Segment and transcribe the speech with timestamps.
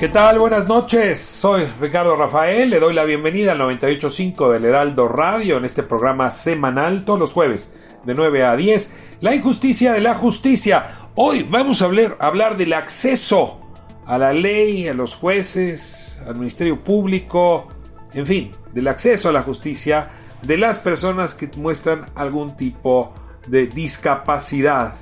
[0.00, 0.38] ¿Qué tal?
[0.38, 1.20] Buenas noches.
[1.20, 2.70] Soy Ricardo Rafael.
[2.70, 7.34] Le doy la bienvenida al 98.5 del Heraldo Radio en este programa semanal todos los
[7.34, 7.70] jueves
[8.04, 8.94] de 9 a 10.
[9.20, 11.10] La injusticia de la justicia.
[11.16, 13.60] Hoy vamos a hablar, hablar del acceso
[14.06, 17.68] a la ley, a los jueces, al Ministerio Público,
[18.14, 23.12] en fin, del acceso a la justicia de las personas que muestran algún tipo
[23.48, 24.94] de discapacidad.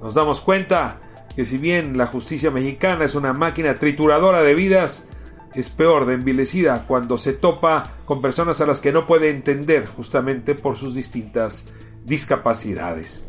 [0.00, 1.01] Nos damos cuenta
[1.34, 5.06] que si bien la justicia mexicana es una máquina trituradora de vidas,
[5.54, 9.86] es peor de envilecida cuando se topa con personas a las que no puede entender
[9.86, 11.66] justamente por sus distintas
[12.04, 13.26] discapacidades.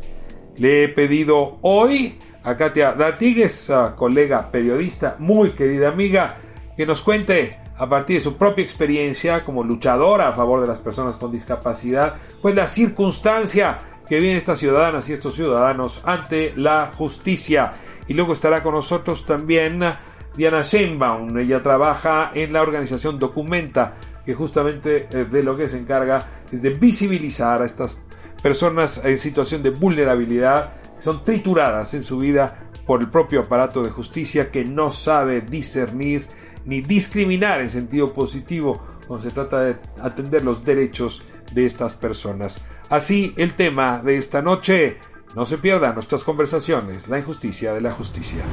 [0.56, 6.38] Le he pedido hoy a Katia Datigues, colega periodista, muy querida amiga,
[6.76, 10.78] que nos cuente a partir de su propia experiencia como luchadora a favor de las
[10.78, 16.92] personas con discapacidad, pues la circunstancia que viven estas ciudadanas y estos ciudadanos ante la
[16.96, 17.72] justicia.
[18.08, 19.82] Y luego estará con nosotros también
[20.36, 21.38] Diana Sheinbaum.
[21.38, 26.62] Ella trabaja en la organización Documenta, que justamente eh, de lo que se encarga es
[26.62, 27.98] de visibilizar a estas
[28.42, 33.82] personas en situación de vulnerabilidad, que son trituradas en su vida por el propio aparato
[33.82, 36.26] de justicia que no sabe discernir
[36.66, 41.22] ni discriminar en sentido positivo cuando se trata de atender los derechos
[41.52, 42.62] de estas personas.
[42.88, 44.98] Así el tema de esta noche,
[45.34, 48.44] no se pierdan nuestras conversaciones, la injusticia de la justicia.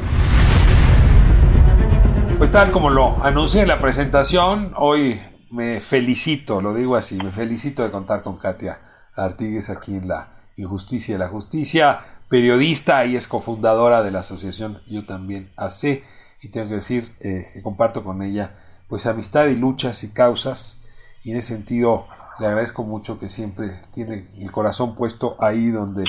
[2.38, 5.22] Pues tal como lo anuncié en la presentación, hoy
[5.52, 8.80] me felicito, lo digo así, me felicito de contar con Katia
[9.16, 12.00] Artigues aquí en la Injusticia de la Justicia,
[12.30, 16.04] periodista y es cofundadora de la asociación Yo también AC
[16.42, 18.56] y tengo que decir eh, que comparto con ella
[18.88, 20.82] pues amistad y luchas y causas
[21.24, 22.08] y en ese sentido
[22.40, 26.06] le agradezco mucho que siempre tiene el corazón puesto ahí donde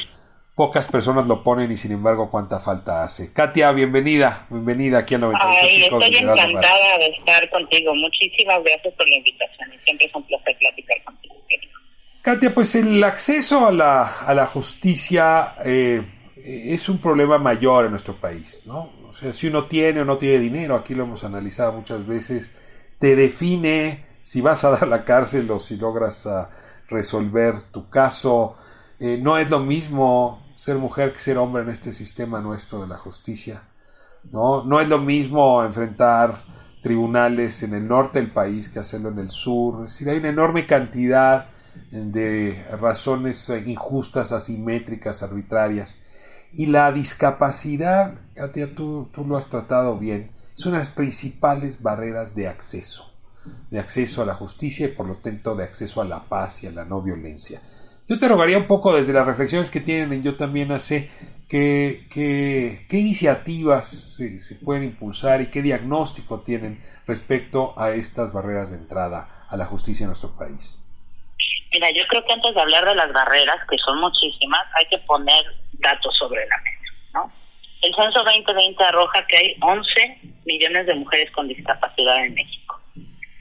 [0.54, 3.32] pocas personas lo ponen y sin embargo cuánta falta hace.
[3.32, 5.58] Katia, bienvenida, bienvenida aquí a 98.
[5.62, 7.94] Ay, estoy encantada de estar contigo.
[7.94, 11.34] Muchísimas gracias por la invitación siempre es un placer platicar contigo.
[12.22, 16.02] Katia, pues el acceso a la, a la justicia eh,
[16.36, 18.92] es un problema mayor en nuestro país, ¿no?
[19.08, 22.52] O sea, si uno tiene o no tiene dinero, aquí lo hemos analizado muchas veces,
[22.98, 26.46] te define si vas a dar la cárcel o si logras uh,
[26.88, 28.56] resolver tu caso.
[29.04, 32.86] Eh, no es lo mismo ser mujer que ser hombre en este sistema nuestro de
[32.86, 33.64] la justicia.
[34.30, 36.44] No, no es lo mismo enfrentar
[36.84, 39.84] tribunales en el norte del país que hacerlo en el sur.
[39.84, 41.48] Es decir, hay una enorme cantidad
[41.90, 45.98] de razones injustas, asimétricas, arbitrarias.
[46.52, 51.82] Y la discapacidad, Katia, tú, tú lo has tratado bien, es una de las principales
[51.82, 53.12] barreras de acceso,
[53.68, 56.68] de acceso a la justicia y por lo tanto de acceso a la paz y
[56.68, 57.60] a la no violencia.
[58.08, 61.10] Yo te rogaría un poco desde las reflexiones que tienen en Yo también hace
[61.48, 68.70] que, qué iniciativas se, se, pueden impulsar y qué diagnóstico tienen respecto a estas barreras
[68.70, 70.82] de entrada a la justicia en nuestro país.
[71.72, 74.98] Mira, yo creo que antes de hablar de las barreras, que son muchísimas, hay que
[74.98, 77.32] poner datos sobre la mesa, ¿no?
[77.82, 82.80] El censo 2020 arroja que hay 11 millones de mujeres con discapacidad en México.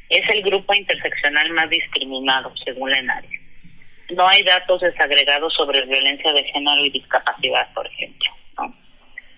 [0.09, 3.40] Es el grupo interseccional más discriminado, según la ENARIA
[4.11, 8.31] no hay datos desagregados sobre violencia de género y discapacidad, por ejemplo.
[8.57, 8.75] ¿no?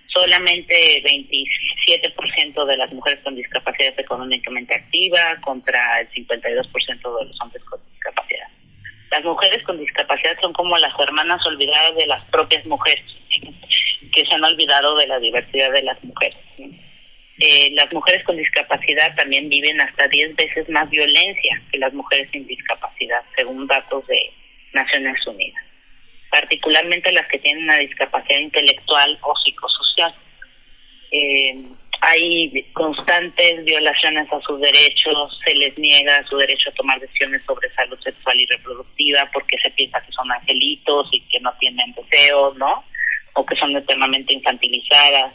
[0.07, 7.63] Solamente 27% de las mujeres con discapacidad económicamente activa contra el 52% de los hombres
[7.63, 8.47] con discapacidad.
[9.11, 14.33] Las mujeres con discapacidad son como las hermanas olvidadas de las propias mujeres, que se
[14.33, 16.37] han olvidado de la diversidad de las mujeres.
[17.39, 22.29] Eh, las mujeres con discapacidad también viven hasta 10 veces más violencia que las mujeres
[22.31, 24.31] sin discapacidad, según datos de
[24.73, 25.63] Naciones Unidas,
[26.31, 30.13] particularmente las que tienen una discapacidad intelectual o psicosocial.
[31.11, 31.63] Eh,
[32.05, 37.73] hay constantes violaciones a sus derechos, se les niega su derecho a tomar decisiones sobre
[37.75, 42.57] salud sexual y reproductiva porque se piensa que son angelitos y que no tienen deseos,
[42.57, 42.83] ¿no?
[43.35, 45.33] O que son extremadamente infantilizadas.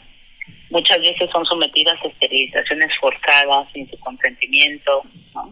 [0.69, 5.01] Muchas veces son sometidas a esterilizaciones forzadas sin su consentimiento,
[5.33, 5.51] ¿no?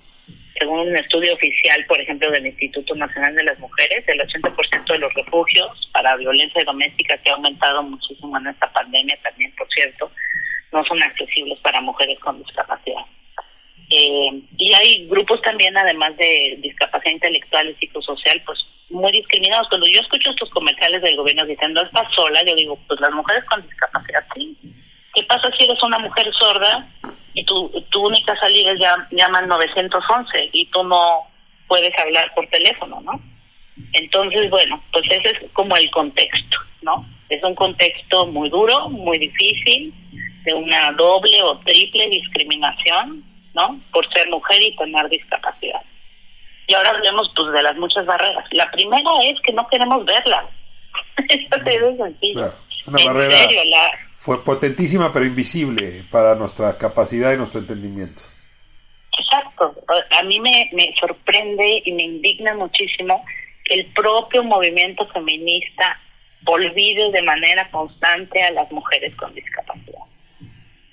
[0.57, 5.00] Según un estudio oficial, por ejemplo, del Instituto Nacional de las Mujeres, el 80% de
[5.00, 10.12] los refugios para violencia doméstica, que ha aumentado muchísimo en esta pandemia también, por cierto,
[10.71, 13.06] no son accesibles para mujeres con discapacidad.
[13.89, 18.59] Eh, y hay grupos también, además de discapacidad intelectual y psicosocial, pues
[18.89, 19.69] muy discriminados.
[19.69, 23.44] Cuando yo escucho estos comerciales del gobierno diciendo, estás sola, yo digo, pues las mujeres
[23.45, 24.57] con discapacidad sí.
[25.13, 26.88] ¿Qué pasa si eres una mujer sorda
[27.38, 31.28] y tu, tu única salida es ya, llaman 911 y tú no
[31.68, 33.22] puedes hablar por teléfono, ¿no?
[33.94, 37.06] Entonces, bueno, pues ese es como el contexto, ¿no?
[37.30, 39.94] Es un contexto muy duro, muy difícil,
[40.45, 43.24] de una doble o triple discriminación,
[43.54, 43.80] ¿no?
[43.92, 45.81] Por ser mujer y tener discapacidad.
[46.66, 48.45] Y ahora hablemos pues de las muchas barreras.
[48.50, 50.45] La primera es que no queremos verlas.
[51.30, 52.51] Esto es sencillo.
[52.88, 58.24] una barrera fue potentísima pero invisible para nuestra capacidad y nuestro entendimiento.
[59.18, 59.74] Exacto.
[60.20, 63.24] A mí me, me sorprende y me indigna muchísimo
[63.64, 65.98] que el propio movimiento feminista
[66.46, 70.04] olvide de manera constante a las mujeres con discapacidad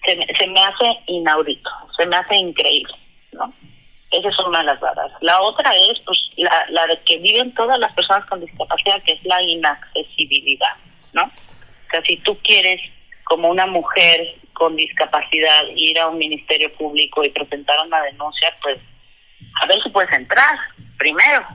[0.04, 2.94] se, se me hace inaudito, se me hace increíble,
[3.32, 3.52] ¿no?
[4.10, 5.12] Esa es una de las barreras.
[5.22, 9.14] La otra es pues la, la de que viven todas las personas con discapacidad, que
[9.14, 10.76] es la inaccesibilidad,
[11.12, 11.24] ¿no?
[11.24, 12.80] O sea, si tú quieres,
[13.24, 18.78] como una mujer con discapacidad, ir a un ministerio público y presentar una denuncia, pues
[19.62, 20.58] a ver si puedes entrar
[20.98, 21.46] primero,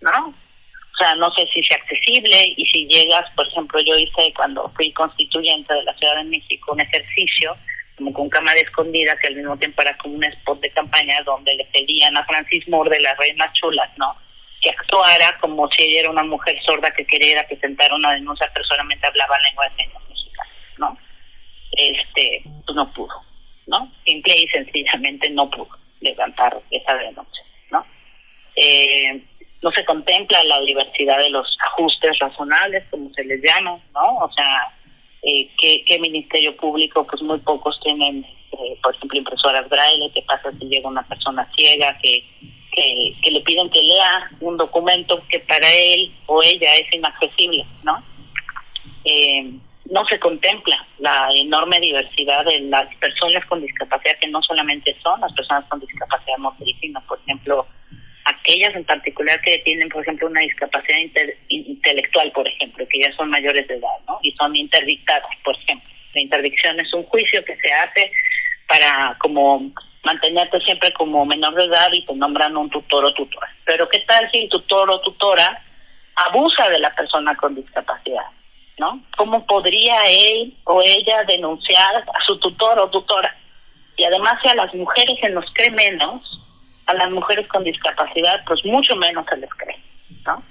[0.00, 0.28] ¿no?
[0.28, 4.68] O sea, no sé si es accesible y si llegas, por ejemplo, yo hice cuando
[4.74, 7.56] fui constituyente de la Ciudad de México un ejercicio
[7.96, 11.54] como con cámara escondida, que al mismo tiempo era como un spot de campaña donde
[11.56, 14.16] le pedían a Francis Moore de las Reinas Chulas, ¿no?
[14.60, 18.64] Que actuara como si ella era una mujer sorda que quería presentar una denuncia, pero
[18.66, 20.02] solamente hablaba lengua de señas.
[21.72, 23.14] Este, pues no pudo,
[23.66, 23.90] ¿no?
[24.04, 25.68] Simple y sencillamente no pudo
[26.00, 27.84] levantar esa denuncia, ¿no?
[28.56, 29.22] Eh,
[29.62, 34.18] no se contempla la diversidad de los ajustes razonables, como se les llama, ¿no?
[34.18, 34.72] O sea,
[35.22, 37.06] eh, ¿qué, ministerio público?
[37.06, 40.10] Pues muy pocos tienen, eh, por ejemplo, impresoras braille.
[40.14, 42.24] ¿Qué pasa si llega una persona ciega que,
[42.72, 48.02] que, le piden que lea un documento que para él o ella es inaccesible, ¿no?
[49.04, 49.52] Eh,
[49.90, 55.20] no se contempla la enorme diversidad de las personas con discapacidad, que no solamente son
[55.20, 57.66] las personas con discapacidad motriz, sino, por ejemplo,
[58.24, 60.98] aquellas en particular que tienen, por ejemplo, una discapacidad
[61.48, 64.18] intelectual, por ejemplo, que ya son mayores de edad, ¿no?
[64.22, 65.88] Y son interdictadas, por ejemplo.
[66.14, 68.10] La interdicción es un juicio que se hace
[68.66, 69.72] para como
[70.04, 73.48] mantenerte siempre como menor de edad y te nombran un tutor o tutora.
[73.64, 75.62] Pero ¿qué tal si el tutor o tutora
[76.16, 78.24] abusa de la persona con discapacidad?
[78.78, 79.00] ¿No?
[79.16, 83.36] ¿Cómo podría él o ella denunciar a su tutor o tutora?
[83.96, 86.22] Y además si a las mujeres se nos cree menos,
[86.86, 89.76] a las mujeres con discapacidad, pues mucho menos se les cree,
[90.24, 90.42] ¿no?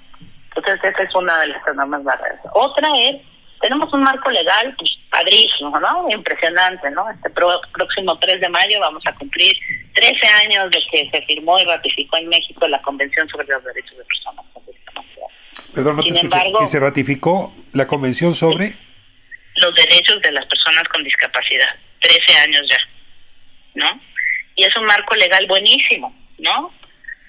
[0.54, 2.40] Entonces esa es una de las enormes barreras.
[2.52, 3.16] Otra es,
[3.60, 6.08] tenemos un marco legal, pues padrísimo, ¿no?
[6.10, 7.08] Impresionante, ¿no?
[7.10, 9.56] Este próximo 3 de mayo vamos a cumplir
[9.94, 13.98] 13 años de que se firmó y ratificó en México la Convención sobre los Derechos
[13.98, 15.26] de Personas con Discapacidad.
[15.74, 18.76] Perdón, no Sin embargo, ¿Y se ratificó la Convención sobre?
[19.56, 21.74] Los derechos de las personas con discapacidad.
[22.00, 22.78] 13 años ya,
[23.74, 24.00] ¿no?
[24.54, 26.72] Y es un marco legal buenísimo ¿no?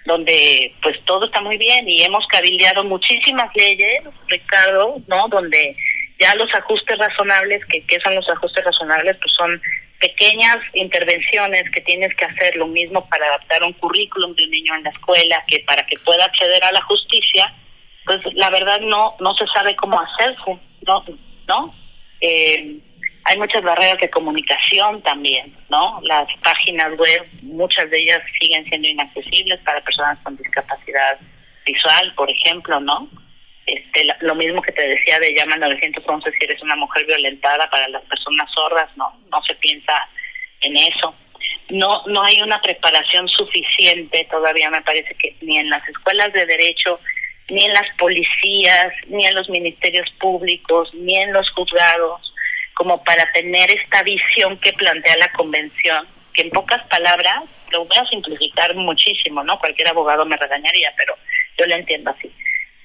[0.05, 5.27] Donde pues todo está muy bien y hemos cabildeado muchísimas leyes, Ricardo, ¿no?
[5.27, 5.75] Donde
[6.19, 9.17] ya los ajustes razonables, que ¿qué son los ajustes razonables?
[9.17, 9.61] Pues son
[9.99, 14.75] pequeñas intervenciones que tienes que hacer lo mismo para adaptar un currículum de un niño
[14.75, 17.53] en la escuela, que para que pueda acceder a la justicia,
[18.05, 21.03] pues la verdad no no se sabe cómo hacerse, ¿no?
[21.47, 21.73] ¿No?
[22.21, 22.79] Eh,
[23.25, 25.99] hay muchas barreras de comunicación también, ¿no?
[26.03, 31.19] Las páginas web, muchas de ellas siguen siendo inaccesibles para personas con discapacidad
[31.65, 33.07] visual, por ejemplo, ¿no?
[33.67, 37.87] Este, lo mismo que te decía de llama 911 si eres una mujer violentada para
[37.89, 39.93] las personas sordas, no, no se piensa
[40.61, 41.13] en eso.
[41.69, 46.47] No, no hay una preparación suficiente todavía, me parece que ni en las escuelas de
[46.47, 46.99] derecho,
[47.49, 52.33] ni en las policías, ni en los ministerios públicos, ni en los juzgados,
[52.75, 57.97] como para tener esta visión que plantea la convención, que en pocas palabras, lo voy
[57.97, 59.59] a simplificar muchísimo, ¿no?
[59.59, 61.15] Cualquier abogado me regañaría, pero
[61.57, 62.31] yo lo entiendo así.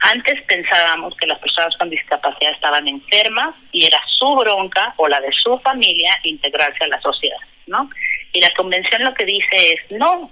[0.01, 5.21] Antes pensábamos que las personas con discapacidad estaban enfermas y era su bronca o la
[5.21, 7.39] de su familia integrarse a la sociedad.
[7.67, 7.89] ¿no?
[8.33, 10.31] Y la convención lo que dice es, no,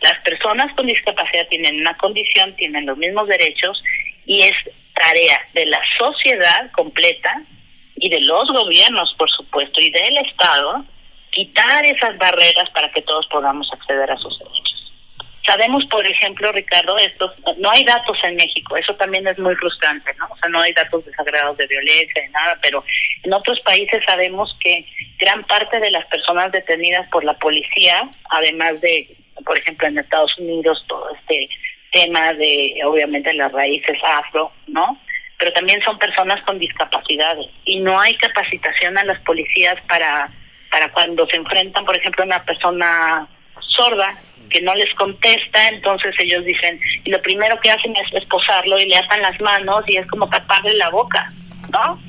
[0.00, 3.82] las personas con discapacidad tienen una condición, tienen los mismos derechos
[4.26, 4.54] y es
[4.94, 7.42] tarea de la sociedad completa
[7.96, 10.84] y de los gobiernos, por supuesto, y del Estado,
[11.30, 14.92] quitar esas barreras para que todos podamos acceder a sus derechos.
[15.46, 20.12] Sabemos, por ejemplo, Ricardo, estos, no hay datos en México, eso también es muy frustrante,
[20.18, 20.26] ¿no?
[20.30, 22.84] O sea, no hay datos desagradados de violencia, de nada, pero
[23.22, 24.84] en otros países sabemos que
[25.18, 29.08] gran parte de las personas detenidas por la policía, además de,
[29.44, 31.48] por ejemplo, en Estados Unidos, todo este
[31.92, 34.98] tema de, obviamente, las raíces afro, ¿no?
[35.38, 40.30] Pero también son personas con discapacidades y no hay capacitación a las policías para,
[40.70, 43.28] para cuando se enfrentan, por ejemplo, a una persona
[43.76, 44.18] sorda
[44.50, 48.86] que no les contesta, entonces ellos dicen, y lo primero que hacen es esposarlo y
[48.86, 51.32] le atan las manos y es como taparle la boca,
[51.70, 52.00] ¿no?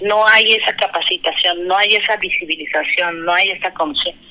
[0.00, 4.30] No hay esa capacitación, no hay esa visibilización, no hay esa conciencia.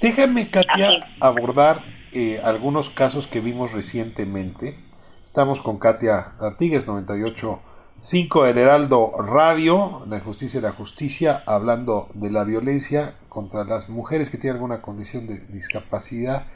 [0.00, 4.78] Déjame, Katia, abordar eh, algunos casos que vimos recientemente.
[5.24, 12.30] Estamos con Katia Artigues, 98.5 del Heraldo Radio, La Justicia y la Justicia, hablando de
[12.30, 16.46] la violencia contra las mujeres que tienen alguna condición de discapacidad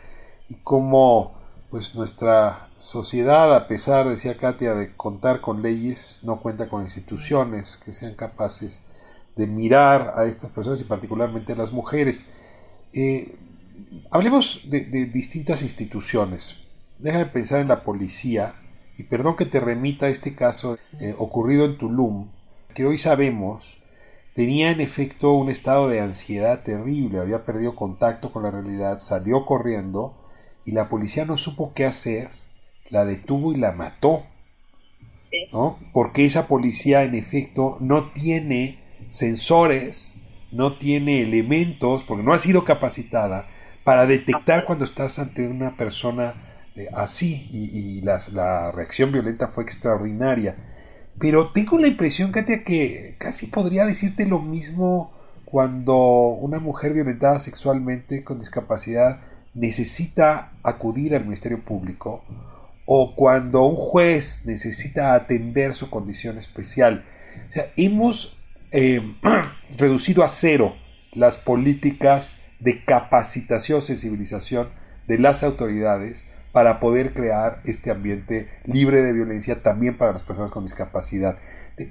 [0.51, 6.69] y cómo pues nuestra sociedad, a pesar, decía Katia, de contar con leyes, no cuenta
[6.69, 8.83] con instituciones que sean capaces
[9.37, 12.27] de mirar a estas personas y particularmente a las mujeres.
[12.93, 13.37] Eh,
[14.11, 16.57] hablemos de, distintas instituciones.
[16.99, 18.55] Déjame pensar en la policía
[18.99, 22.29] y perdón que te remita a este caso eh, ocurrido en Tulum,
[22.75, 23.81] que hoy sabemos
[24.35, 29.45] Tenía en efecto un estado de ansiedad terrible, había perdido contacto con la realidad, salió
[29.45, 30.15] corriendo
[30.65, 32.31] y la policía no supo qué hacer,
[32.91, 34.25] la detuvo y la mató.
[35.53, 35.79] ¿no?
[35.93, 38.79] Porque esa policía en efecto no tiene
[39.09, 40.17] sensores,
[40.53, 43.49] no tiene elementos, porque no ha sido capacitada
[43.85, 50.57] para detectar cuando estás ante una persona eh, así y, la reacción violenta fue extraordinaria.
[51.19, 55.13] Pero tengo la impresión, Katia, que casi podría decirte lo mismo
[55.45, 55.97] cuando
[56.29, 59.21] una mujer violentada sexualmente con discapacidad
[59.53, 62.25] necesita acudir al Ministerio Público
[62.87, 67.05] o cuando un juez necesita atender su condición especial.
[67.51, 68.37] O sea, hemos
[68.73, 69.17] eh,
[69.79, 70.75] reducido a cero
[71.13, 74.71] las políticas de capacitación, sensibilización
[75.07, 80.51] de las autoridades para poder crear este ambiente libre de violencia también para las personas
[80.51, 81.37] con discapacidad.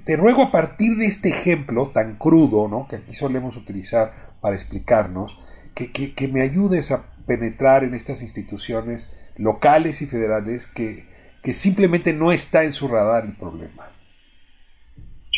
[0.04, 2.86] Te, ruego a partir de este ejemplo tan crudo, ¿no?
[2.86, 5.40] que aquí solemos utilizar para explicarnos,
[5.74, 11.06] que, que, me ayudes a penetrar en estas instituciones locales y federales que,
[11.42, 13.89] que simplemente no está en su radar el problema.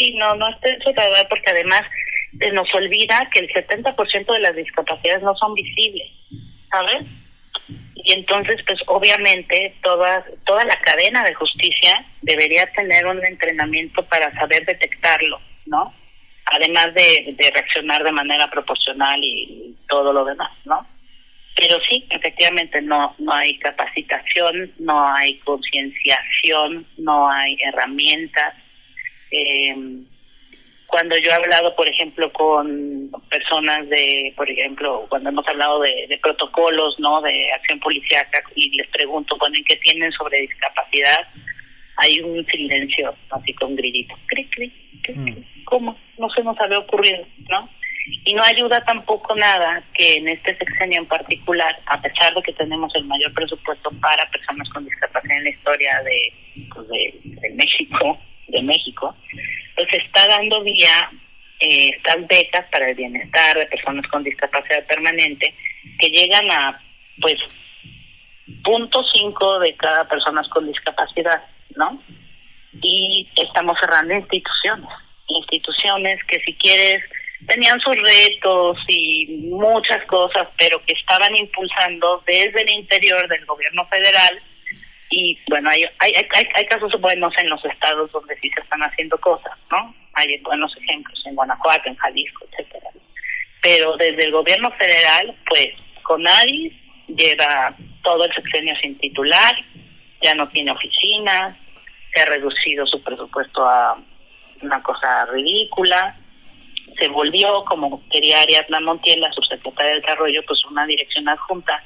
[0.02, 0.80] Sí, no, no está en
[1.28, 1.82] porque además
[2.36, 6.10] se nos olvida que el 70% de las discapacidades no son visibles,
[6.72, 7.06] ¿sabes?
[7.94, 14.32] y entonces pues obviamente toda toda la cadena de justicia debería tener un entrenamiento para
[14.34, 15.94] saber detectarlo no
[16.46, 20.84] además de, de reaccionar de manera proporcional y todo lo demás no
[21.56, 28.54] pero sí efectivamente no no hay capacitación no hay concienciación no hay herramientas
[29.32, 29.74] eh,
[30.92, 36.18] cuando yo he hablado, por ejemplo, con personas de, por ejemplo, cuando hemos hablado de,
[36.22, 37.22] protocolos, ¿no?
[37.22, 41.26] De acción policíaca y les pregunto, bueno, ¿en qué tienen sobre discapacidad?
[41.96, 44.14] Hay un silencio, así con grillito.
[44.26, 44.70] ¿Cri, cri,
[45.14, 45.64] mm.
[45.64, 45.96] ¿Cómo?
[46.18, 47.70] No se nos había ocurrido, ¿no?
[48.26, 52.52] Y no ayuda tampoco nada que en este sexenio en particular, a pesar de que
[52.52, 57.50] tenemos el mayor presupuesto para personas con discapacidad en la historia de, pues de, de
[57.54, 58.18] México,
[58.52, 59.14] de México,
[59.74, 61.10] pues está dando vía
[61.60, 65.54] eh, estas becas para el bienestar de personas con discapacidad permanente
[65.98, 66.80] que llegan a
[67.20, 67.36] pues
[68.62, 71.42] punto cinco de cada persona con discapacidad,
[71.76, 71.90] ¿no?
[72.82, 74.88] Y estamos cerrando instituciones,
[75.28, 77.02] instituciones que si quieres
[77.46, 83.86] tenían sus retos y muchas cosas, pero que estaban impulsando desde el interior del gobierno
[83.86, 84.40] federal
[85.12, 88.82] y bueno, hay, hay, hay, hay casos buenos en los estados donde sí se están
[88.82, 89.94] haciendo cosas, ¿no?
[90.14, 92.90] Hay buenos ejemplos en Guanajuato, en Jalisco, etcétera.
[93.60, 95.68] Pero desde el gobierno federal, pues
[96.02, 96.72] Conadis
[97.08, 99.54] lleva todo el sexenio sin titular,
[100.22, 101.56] ya no tiene oficinas,
[102.14, 103.98] se ha reducido su presupuesto a
[104.62, 106.16] una cosa ridícula,
[106.98, 111.82] se volvió, como quería Ariadna Montiel, la subsecretaria de Desarrollo, pues una dirección adjunta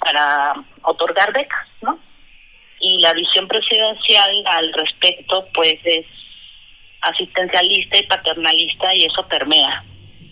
[0.00, 1.98] para otorgar becas, ¿no?
[2.80, 6.06] Y la visión presidencial al respecto pues es
[7.02, 9.84] asistencialista y paternalista y eso permea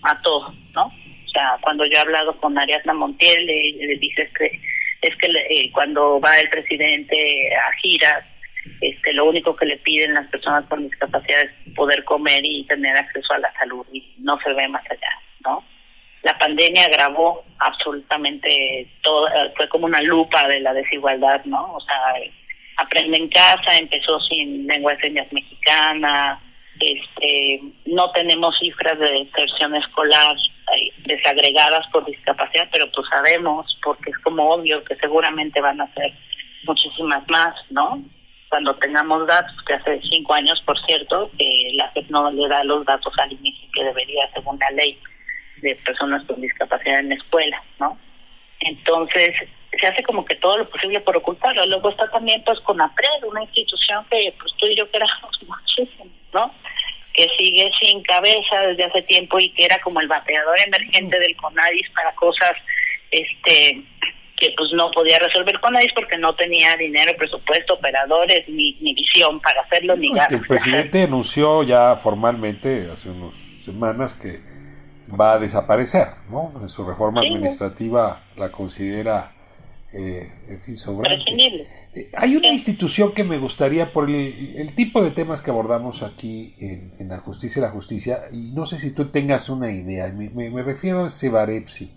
[0.03, 0.87] a todo, ¿no?
[0.87, 4.61] O sea, cuando yo he hablado con Ariadna Montiel, le, dice que
[5.03, 8.25] es que eh, cuando va el presidente a giras,
[8.81, 12.97] este, lo único que le piden las personas con discapacidad es poder comer y tener
[12.97, 15.65] acceso a la salud y no se ve más allá, ¿no?
[16.25, 21.75] La pandemia agravó absolutamente todo, fue como una lupa de la desigualdad, ¿no?
[21.75, 22.15] O sea,
[22.79, 26.41] aprende en casa, empezó sin lengua de señas mexicana,
[26.81, 30.37] este, no tenemos cifras de deserción escolar
[30.77, 35.93] eh, desagregadas por discapacidad, pero pues sabemos, porque es como obvio que seguramente van a
[35.95, 36.13] ser
[36.65, 38.03] muchísimas más, ¿no?
[38.49, 42.65] Cuando tengamos datos, que hace cinco años, por cierto, que la FED no le da
[42.65, 44.99] los datos al inicio que debería según la ley
[45.63, 47.99] de personas con discapacidad en la escuela, ¿no?
[48.61, 49.35] Entonces,
[49.81, 51.67] se hace como que todo lo posible por ocultarlo.
[51.67, 56.11] Luego está también pues con APRED, una institución que pues tú y yo queramos muchísimo,
[56.33, 56.53] ¿no?
[57.13, 61.37] Que sigue sin cabeza desde hace tiempo y que era como el bateador emergente del
[61.37, 62.53] CONADIS para cosas
[63.11, 63.83] este
[64.37, 69.41] que pues no podía resolver CONADIS porque no tenía dinero, presupuesto, operadores, ni, ni visión
[69.41, 70.33] para hacerlo, ni ganas.
[70.33, 73.35] El presidente anunció ya formalmente hace unas
[73.65, 74.54] semanas que
[75.09, 76.53] va a desaparecer, ¿no?
[76.61, 79.35] En su reforma administrativa la considera
[79.97, 80.77] eh, en fin,
[81.95, 86.57] eh, hay una institución que me gustaría, por el, tipo de temas que abordamos aquí
[86.59, 90.63] en, la justicia y la justicia, y no sé si tú tengas una idea, me,
[90.65, 91.93] refiero al CEBAREPSI,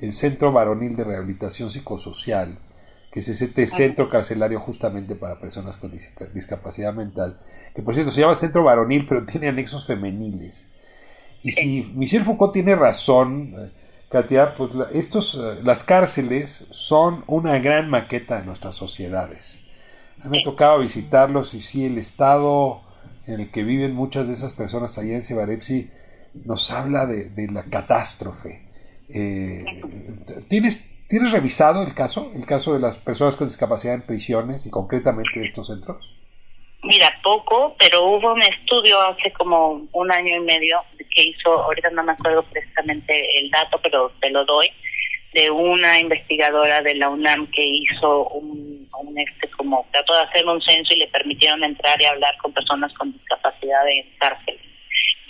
[0.00, 2.60] el Centro Varonil de Rehabilitación Psicosocial,
[3.10, 5.92] que es ese centro carcelario justamente para personas con
[6.32, 7.40] discapacidad mental,
[7.74, 10.69] que por cierto se llama Centro Varonil, pero tiene anexos femeniles.
[11.42, 13.70] Y si Michel Foucault tiene razón, eh,
[14.10, 19.62] Katia, pues estos, eh, las cárceles son una gran maqueta de nuestras sociedades.
[20.20, 22.82] A mí me ha tocado visitarlos y sí, el estado
[23.26, 25.90] en el que viven muchas de esas personas allá en Cibarepsi
[26.44, 28.68] nos habla de, la catástrofe.
[29.08, 29.64] Eh,
[30.48, 34.70] ¿tienes, ¿Tienes revisado el caso, el caso de las personas con discapacidad en prisiones y
[34.70, 36.19] concretamente estos centros?
[36.82, 40.82] Mira, poco, pero hubo un estudio hace como un año y medio
[41.14, 44.70] que hizo, ahorita no me acuerdo precisamente el dato, pero te lo doy,
[45.34, 50.46] de una investigadora de la UNAM que hizo un, un este como trató de hacer
[50.46, 54.60] un censo y le permitieron entrar y hablar con personas con discapacidad en cárceles.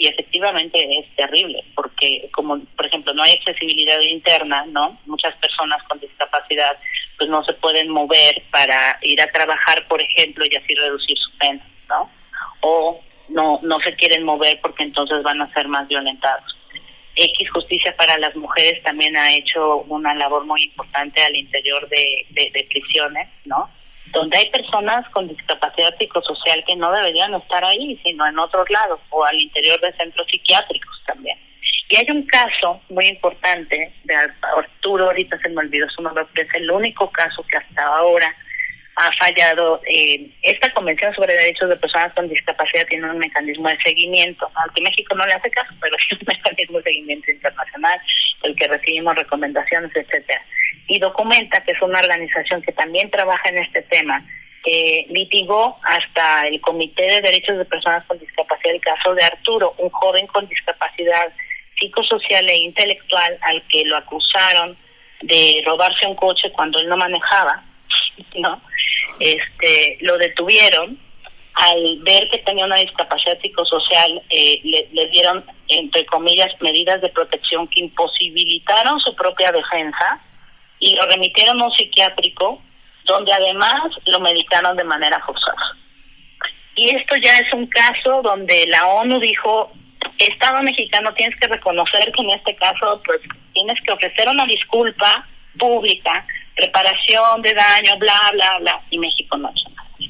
[0.01, 4.99] Y efectivamente es terrible, porque como por ejemplo no hay accesibilidad interna, ¿no?
[5.05, 6.79] Muchas personas con discapacidad
[7.19, 11.37] pues no se pueden mover para ir a trabajar, por ejemplo, y así reducir su
[11.37, 12.11] pena, ¿no?
[12.63, 16.57] O no, no se quieren mover porque entonces van a ser más violentados.
[17.15, 22.27] X Justicia para las Mujeres también ha hecho una labor muy importante al interior de,
[22.31, 23.69] de, prisiones, ¿no?
[24.13, 29.01] Donde hay personas con discapacidad psicosocial que no deberían estar ahí, sino en otros lados,
[29.11, 31.39] o al interior de centros psiquiátricos también.
[31.91, 34.15] Y hay un caso muy importante de
[34.57, 38.35] Arturo, ahorita se me olvidó su nombre, pero es el único caso que hasta ahora
[38.97, 39.81] ha fallado.
[39.87, 44.83] Eh, esta Convención sobre Derechos de Personas con Discapacidad tiene un mecanismo de seguimiento, aunque
[44.83, 48.01] México no le hace caso, pero es un mecanismo de seguimiento internacional,
[48.43, 50.45] el que recibimos recomendaciones, etcétera.
[50.91, 54.27] Y documenta que es una organización que también trabaja en este tema,
[54.65, 59.73] que litigó hasta el Comité de Derechos de Personas con Discapacidad el caso de Arturo,
[59.79, 61.33] un joven con discapacidad
[61.79, 64.77] psicosocial e intelectual al que lo acusaron
[65.23, 67.63] de robarse un coche cuando él no manejaba,
[68.35, 68.61] ¿no?
[69.21, 70.99] Este, lo detuvieron
[71.55, 77.69] al ver que tenía una discapacidad psicosocial, eh, le, dieron, entre comillas, medidas de protección
[77.69, 80.21] que imposibilitaron su propia defensa
[80.81, 82.61] y lo remitieron a un psiquiátrico
[83.05, 85.77] donde además lo medicaron de manera forzosa.
[86.75, 89.73] Y esto ya es un caso donde la ONU dijo
[90.19, 93.21] Estado mexicano tienes que reconocer que en este caso pues
[93.55, 95.27] tienes que ofrecer una disculpa
[95.59, 99.53] pública, reparación de daño, bla, bla, bla, y México no ha.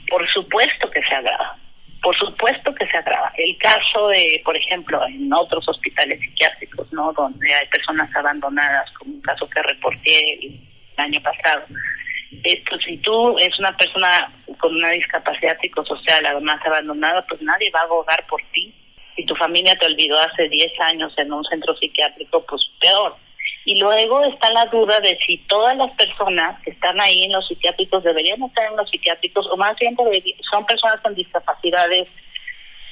[0.09, 1.57] Por supuesto que se agrava,
[2.03, 3.33] por supuesto que se agrava.
[3.37, 7.13] El caso de, por ejemplo, en otros hospitales psiquiátricos, ¿no?
[7.13, 10.61] Donde hay personas abandonadas, como un caso que reporté el
[10.97, 11.65] año pasado.
[12.85, 17.85] Si tú es una persona con una discapacidad psicosocial, además abandonada, pues nadie va a
[17.85, 18.73] abogar por ti
[19.17, 23.17] si tu familia te olvidó hace 10 años en un centro psiquiátrico, pues peor.
[23.71, 27.47] Y luego está la duda de si todas las personas que están ahí en los
[27.47, 29.97] psiquiátricos deberían estar en los psiquiátricos o más bien
[30.51, 32.09] son personas con discapacidades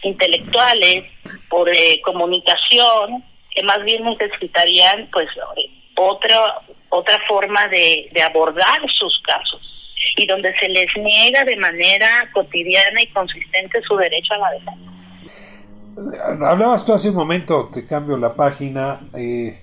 [0.05, 1.03] intelectuales
[1.51, 5.29] o de comunicación que más bien necesitarían pues
[5.97, 6.61] otra
[6.91, 9.61] otra forma de, de abordar sus casos
[10.17, 14.88] y donde se les niega de manera cotidiana y consistente su derecho a la defensa.
[16.49, 19.61] Hablabas tú hace un momento, te cambio la página, eh,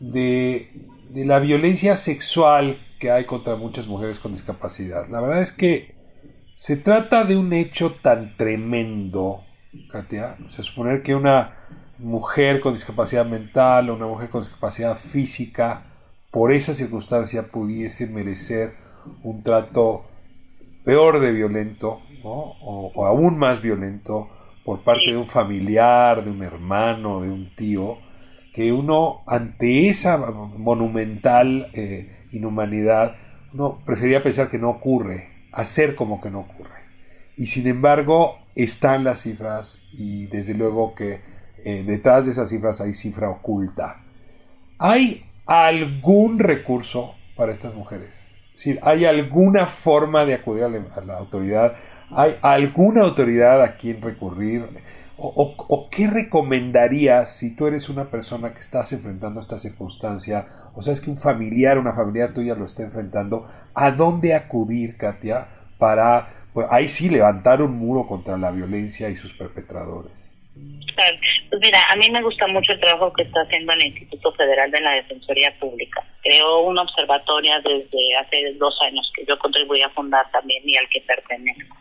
[0.00, 0.70] de,
[1.10, 5.08] de la violencia sexual que hay contra muchas mujeres con discapacidad.
[5.08, 5.94] La verdad es que
[6.54, 9.44] se trata de un hecho tan tremendo,
[9.90, 10.36] Katia.
[10.44, 11.54] O sea, suponer que una
[11.98, 15.84] mujer con discapacidad mental o una mujer con discapacidad física,
[16.30, 18.74] por esa circunstancia pudiese merecer
[19.22, 20.04] un trato
[20.84, 24.28] peor de violento, o, o aún más violento,
[24.64, 27.98] por parte de un familiar, de un hermano, de un tío,
[28.56, 33.16] que uno ante esa monumental eh, inhumanidad,
[33.52, 36.80] uno prefería pensar que no ocurre, hacer como que no ocurre.
[37.36, 41.20] Y sin embargo, están las cifras y desde luego que
[41.66, 44.02] eh, detrás de esas cifras hay cifra oculta.
[44.78, 48.08] ¿Hay algún recurso para estas mujeres?
[48.54, 51.74] Es decir, ¿hay alguna forma de acudir a la autoridad?
[52.10, 54.66] ¿Hay alguna autoridad a quien recurrir?
[55.18, 60.46] O, qué recomendarías si tú eres una persona que estás enfrentando esta circunstancia?
[60.74, 63.44] O sea, es que un familiar, una familiar tuya lo está enfrentando.
[63.74, 65.48] ¿A dónde acudir, Katia,
[65.78, 70.12] para pues, ahí sí levantar un muro contra la violencia y sus perpetradores?
[70.54, 74.70] Pues mira, a mí me gusta mucho el trabajo que está haciendo el Instituto Federal
[74.70, 76.04] de la Defensoría Pública.
[76.22, 80.88] Creó una observatoria desde hace dos años que yo contribuí a fundar también y al
[80.90, 81.76] que pertenezco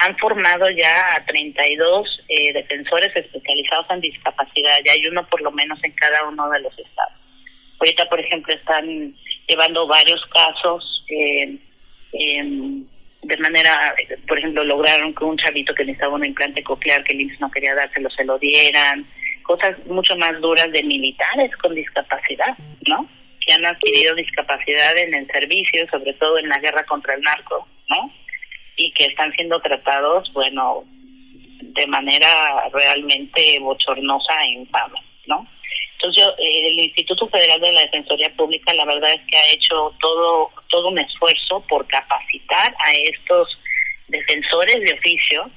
[0.00, 5.50] han formado ya a 32 eh, defensores especializados en discapacidad, ya hay uno por lo
[5.52, 7.14] menos en cada uno de los estados.
[7.78, 9.14] Ahorita, por ejemplo, están
[9.48, 11.58] llevando varios casos eh,
[13.22, 13.94] de manera,
[14.26, 17.50] por ejemplo, lograron que un chavito que necesitaba un implante coclear que el IMSS no
[17.50, 19.06] quería dárselo, se lo dieran,
[19.42, 23.08] cosas mucho más duras de militares con discapacidad, ¿no?
[23.46, 27.66] Que han adquirido discapacidad en el servicio, sobre todo en la guerra contra el narco,
[27.88, 28.12] ¿no?
[28.76, 30.84] Y que están siendo tratados, bueno,
[31.60, 35.46] de manera realmente bochornosa e infame, ¿no?
[35.94, 39.52] Entonces, yo, eh, el Instituto Federal de la Defensoría Pública, la verdad es que ha
[39.52, 43.58] hecho todo todo un esfuerzo por capacitar a estos
[44.08, 45.50] defensores de oficio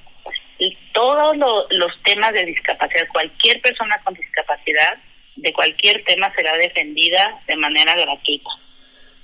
[0.59, 1.35] y todos
[1.69, 4.97] los temas de discapacidad, cualquier persona con discapacidad
[5.35, 8.49] de cualquier tema será defendida de manera gratuita.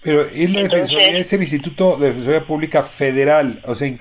[0.03, 3.91] Pero es la defensoría, es el Instituto de Defensoría Pública Federal, o sea,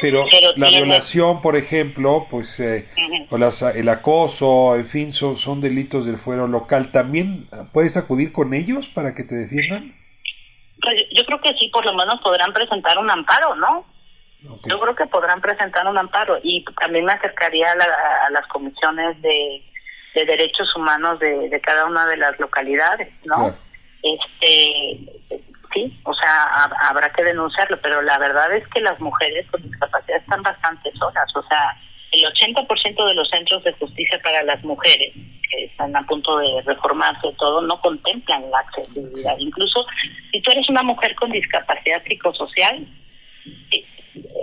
[0.00, 0.24] Pero,
[0.56, 2.88] la violación, por ejemplo, pues, eh,
[3.28, 6.90] o el acoso, en fin, son, son delitos del fuero local.
[6.92, 9.94] ¿También puedes acudir con ellos para que te defiendan?
[10.80, 13.84] Pues yo creo que sí, por lo menos podrán presentar un amparo, ¿no?
[14.66, 19.62] Yo creo que podrán presentar un amparo y también me acercaría a, las comisiones de,
[20.14, 23.54] derechos humanos de, de, cada una de las localidades, ¿no?
[24.02, 24.98] Este
[25.72, 30.18] sí, o sea, habrá que denunciarlo, pero la verdad es que las mujeres con discapacidad
[30.18, 31.76] están bastante solas, o sea,
[32.12, 35.12] el 80% de los centros de justicia para las mujeres
[35.50, 39.36] que están a punto de reformarse todo no contemplan la accesibilidad.
[39.38, 39.86] Incluso
[40.30, 42.86] si tú eres una mujer con discapacidad psicosocial,
[43.72, 43.84] eh,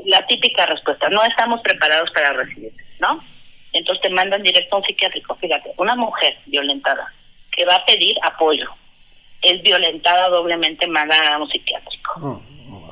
[0.05, 3.21] la típica respuesta, no estamos preparados para recibir, ¿no?
[3.73, 5.35] Entonces te mandan directo a un psiquiátrico.
[5.35, 7.13] Fíjate, una mujer violentada
[7.51, 8.69] que va a pedir apoyo,
[9.41, 12.11] es violentada doblemente mala a un psiquiátrico.
[12.21, 12.91] Oh, oh.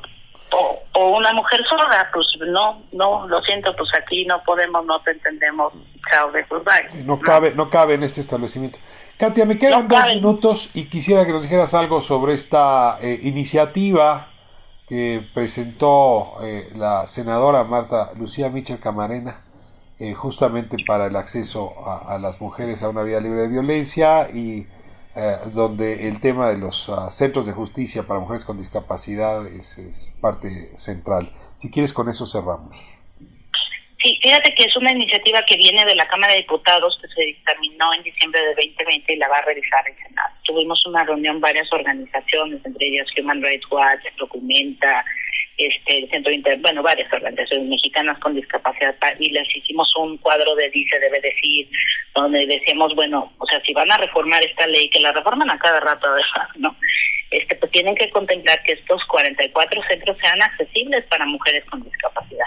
[0.52, 5.00] O, o, una mujer sorda, pues no, no, lo siento, pues aquí no podemos, no
[5.02, 5.72] te entendemos,
[6.10, 6.62] chao de sus
[7.04, 8.78] no, cabe, no cabe en este establecimiento.
[9.18, 14.28] Katia, me quedan dos minutos y quisiera que nos dijeras algo sobre esta eh, iniciativa
[14.88, 19.42] que presentó eh, la senadora Marta Lucía Michel Camarena,
[19.98, 24.28] eh, justamente para el acceso a, a, las mujeres a una vida libre de violencia
[24.30, 24.68] y
[25.18, 30.12] eh, donde el tema de los ah, centros de justicia para mujeres con discapacidad es,
[30.20, 31.32] parte central.
[31.54, 32.76] Si quieres, con eso cerramos.
[34.06, 37.22] Sí, fíjate que es una iniciativa que viene de la Cámara de Diputados que se
[37.22, 40.32] dictaminó en diciembre de 2020 y la va a revisar el Senado.
[40.44, 45.04] Tuvimos una reunión varias organizaciones, entre ellas Human Rights Watch, Documenta,
[45.56, 50.54] este, el Centro Inter, bueno, varias organizaciones mexicanas con discapacidad y les hicimos un cuadro
[50.54, 51.68] de dice debe decir,
[52.14, 55.58] donde decíamos, bueno, o sea, si van a reformar esta ley, que la reforman a
[55.58, 56.06] cada rato,
[56.58, 56.76] ¿no?
[57.32, 62.46] Este, pues tienen que contemplar que estos 44 centros sean accesibles para mujeres con discapacidad.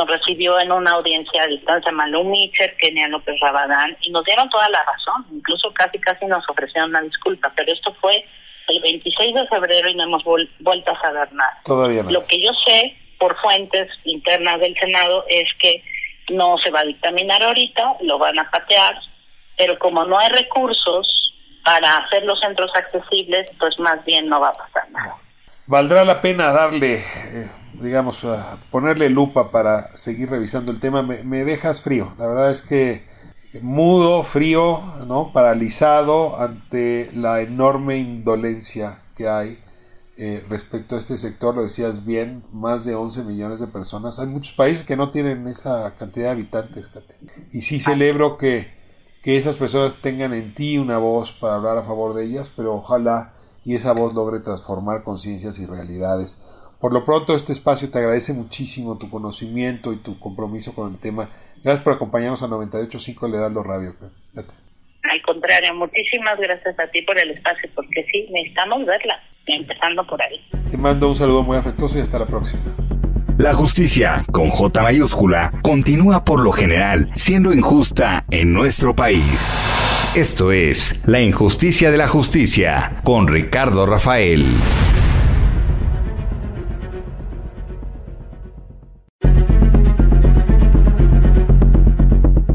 [0.00, 4.48] Nos recibió en una audiencia a distancia Malú Mitchell, Kenia López Rabadán, y nos dieron
[4.48, 8.24] toda la razón, incluso casi casi nos ofrecieron una disculpa, pero esto fue
[8.68, 11.60] el 26 de febrero y no hemos vuelto a saber nada.
[11.66, 12.12] Todavía no.
[12.12, 15.84] Lo que yo sé por fuentes internas del Senado es que
[16.30, 18.98] no se va a dictaminar ahorita, lo van a patear,
[19.58, 24.48] pero como no hay recursos para hacer los centros accesibles, pues más bien no va
[24.48, 25.18] a pasar nada.
[25.70, 27.48] Valdrá la pena darle, eh,
[27.80, 28.26] digamos,
[28.72, 31.04] ponerle lupa para seguir revisando el tema.
[31.04, 32.12] Me, me, dejas frío.
[32.18, 33.04] La verdad es que
[33.62, 35.32] mudo, frío, ¿no?
[35.32, 39.60] paralizado ante la enorme indolencia que hay
[40.16, 44.18] eh, respecto a este sector, lo decías bien, más de 11 millones de personas.
[44.18, 46.90] Hay muchos países que no tienen esa cantidad de habitantes,
[47.52, 48.74] Y sí celebro que,
[49.22, 52.74] que esas personas tengan en ti una voz para hablar a favor de ellas, pero
[52.74, 53.34] ojalá
[53.70, 56.42] y esa voz logre transformar conciencias y realidades.
[56.80, 60.98] Por lo pronto, este espacio te agradece muchísimo tu conocimiento y tu compromiso con el
[60.98, 61.30] tema.
[61.62, 63.94] Gracias por acompañarnos a 98.5 El Heraldo Radio.
[64.34, 70.20] Al contrario, muchísimas gracias a ti por el espacio, porque sí, necesitamos verla, empezando por
[70.20, 70.40] ahí.
[70.68, 72.74] Te mando un saludo muy afectuoso y hasta la próxima.
[73.38, 79.89] La justicia, con J mayúscula, continúa por lo general siendo injusta en nuestro país.
[80.16, 84.44] Esto es La injusticia de la justicia con Ricardo Rafael.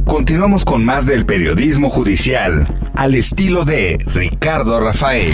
[0.05, 5.33] Continuamos con más del periodismo judicial, al estilo de Ricardo Rafael.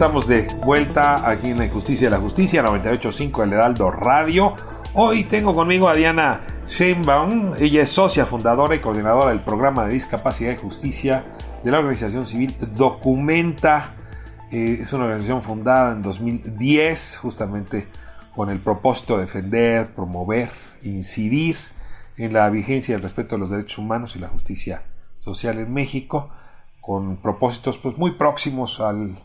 [0.00, 4.56] Estamos de vuelta aquí en la Injusticia de la Justicia, 98.5 El Heraldo Radio.
[4.94, 7.52] Hoy tengo conmigo a Diana Sheinbaum.
[7.58, 11.26] Ella es socia, fundadora y coordinadora del programa de discapacidad y justicia
[11.62, 13.94] de la organización civil Documenta.
[14.50, 17.86] Eh, es una organización fundada en 2010 justamente
[18.34, 20.50] con el propósito de defender, promover,
[20.82, 21.58] incidir
[22.16, 24.82] en la vigencia y el respeto a los derechos humanos y la justicia
[25.18, 26.30] social en México,
[26.80, 29.18] con propósitos pues, muy próximos al,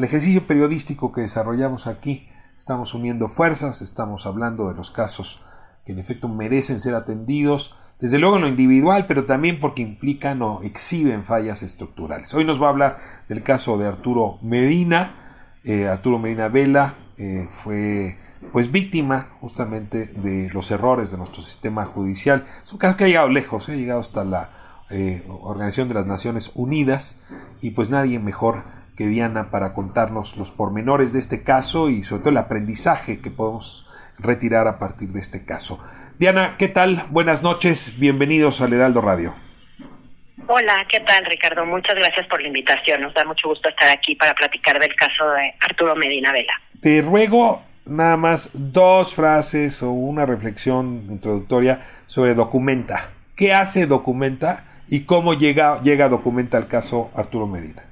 [0.00, 5.40] al ejercicio periodístico que desarrollamos aquí Estamos uniendo fuerzas, estamos hablando de los casos
[5.86, 10.42] que en efecto merecen ser atendidos, desde luego en lo individual, pero también porque implican
[10.42, 12.34] o exhiben fallas estructurales.
[12.34, 12.98] Hoy nos va a hablar
[13.30, 15.56] del caso de Arturo Medina.
[15.64, 18.18] Eh, Arturo Medina Vela eh, fue
[18.52, 22.44] pues víctima justamente de los errores de nuestro sistema judicial.
[22.62, 24.50] Es un caso que ha llegado lejos, ha llegado hasta la
[24.90, 27.18] eh, Organización de las Naciones Unidas
[27.62, 32.30] y pues nadie mejor Diana para contarnos los pormenores de este caso y sobre todo
[32.30, 35.80] el aprendizaje que podemos retirar a partir de este caso.
[36.18, 37.04] Diana, ¿qué tal?
[37.10, 39.34] Buenas noches, bienvenidos al Heraldo Radio.
[40.46, 41.64] Hola, ¿qué tal Ricardo?
[41.64, 43.02] Muchas gracias por la invitación.
[43.02, 46.52] Nos da mucho gusto estar aquí para platicar del caso de Arturo Medina Vela.
[46.80, 53.10] Te ruego nada más dos frases o una reflexión introductoria sobre Documenta.
[53.36, 57.89] ¿Qué hace Documenta y cómo llega, llega Documenta al caso Arturo Medina?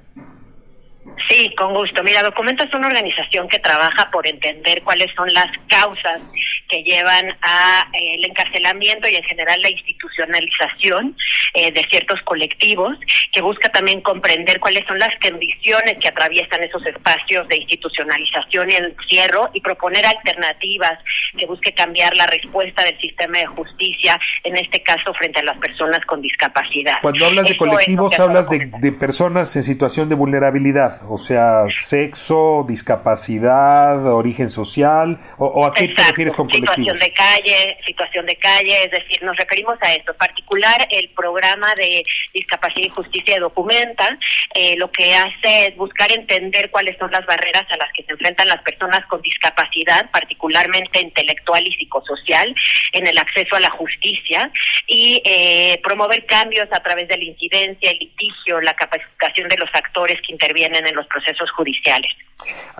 [1.27, 2.03] Sí, con gusto.
[2.03, 6.21] Mira, Documenta es una organización que trabaja por entender cuáles son las causas
[6.69, 11.15] que llevan a eh, el encarcelamiento y en general la institucionalización
[11.55, 12.97] eh, de ciertos colectivos,
[13.31, 18.75] que busca también comprender cuáles son las condiciones que atraviesan esos espacios de institucionalización y
[18.75, 20.99] encierro y proponer alternativas
[21.37, 25.57] que busque cambiar la respuesta del sistema de justicia, en este caso frente a las
[25.57, 26.95] personas con discapacidad.
[27.01, 32.65] Cuando hablas de colectivos, hablas de, de personas en situación de vulnerabilidad, o sea, sexo,
[32.67, 38.83] discapacidad, origen social, o, a qué te refieres con situación de calle, situación de calle,
[38.83, 40.11] es decir, nos referimos a esto.
[40.11, 44.17] En particular, el programa de discapacidad y justicia documenta
[44.53, 48.11] eh, lo que hace es buscar entender cuáles son las barreras a las que se
[48.11, 52.53] enfrentan las personas con discapacidad, particularmente intelectual y psicosocial,
[52.93, 54.51] en el acceso a la justicia
[54.87, 59.69] y eh, promover cambios a través de la incidencia, el litigio, la capacitación de los
[59.73, 62.11] actores que intervienen en los procesos judiciales.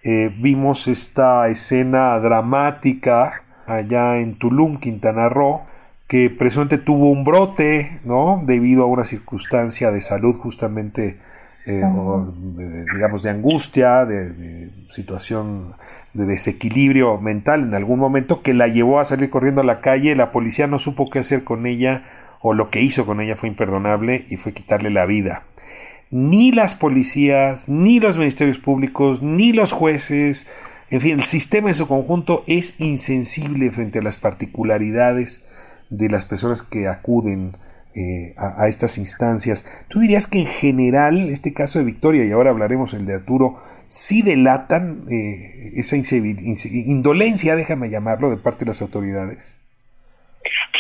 [0.04, 5.62] Eh, vimos esta escena dramática allá en Tulum, Quintana Roo,
[6.08, 8.42] que presuntamente tuvo un brote, ¿no?
[8.46, 11.20] Debido a una circunstancia de salud justamente,
[11.68, 11.84] eh,
[12.94, 15.76] digamos, de angustia, de, situación
[16.16, 20.16] de desequilibrio mental en algún momento que la llevó a salir corriendo a la calle.
[20.16, 22.04] La policía no supo qué hacer con ella
[22.42, 25.44] o lo que hizo con ella fue imperdonable y fue quitarle la vida.
[26.10, 30.48] Ni las policías, ni los ministerios públicos, ni los jueces,
[30.92, 35.44] en fin, el sistema en su conjunto es insensible frente a las particularidades
[35.90, 37.58] de las personas que acuden
[37.96, 39.66] eh, a, estas instancias.
[39.88, 43.58] ¿Tú dirías que en general este caso de Victoria, y ahora hablaremos el de Arturo,
[43.88, 49.59] sí delatan eh, esa indolencia, déjame llamarlo, de parte de las autoridades?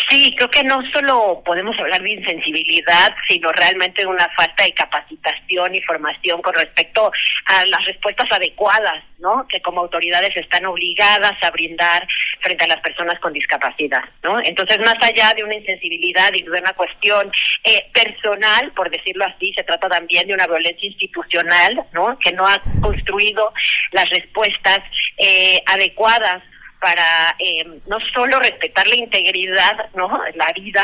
[0.09, 4.73] Sí, creo que no solo podemos hablar de insensibilidad, sino realmente de una falta de
[4.73, 7.11] capacitación y formación con respecto
[7.45, 9.47] a las respuestas adecuadas, ¿no?
[9.47, 12.07] Que como autoridades están obligadas a brindar
[12.41, 14.39] frente a las personas con discapacidad, ¿no?
[14.43, 17.31] Entonces, más allá de una insensibilidad y de una cuestión
[17.63, 22.17] eh, personal, por decirlo así, se trata también de una violencia institucional, ¿no?
[22.19, 23.53] Que no ha construido
[23.91, 24.79] las respuestas
[25.17, 26.43] eh, adecuadas
[26.79, 30.83] para eh, no solo respetar la integridad, no, la vida,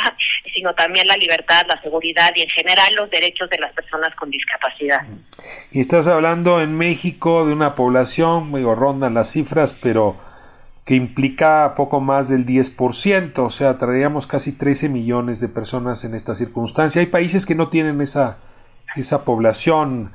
[0.54, 4.30] sino también la libertad, la seguridad y en general los derechos de las personas con
[4.30, 5.02] discapacidad.
[5.72, 10.18] Y estás hablando en México de una población, digo, rondan las cifras, pero
[10.86, 16.14] que implica poco más del 10%, o sea, traeríamos casi 13 millones de personas en
[16.14, 17.02] esta circunstancia.
[17.02, 18.38] Hay países que no tienen esa,
[18.96, 20.14] esa población.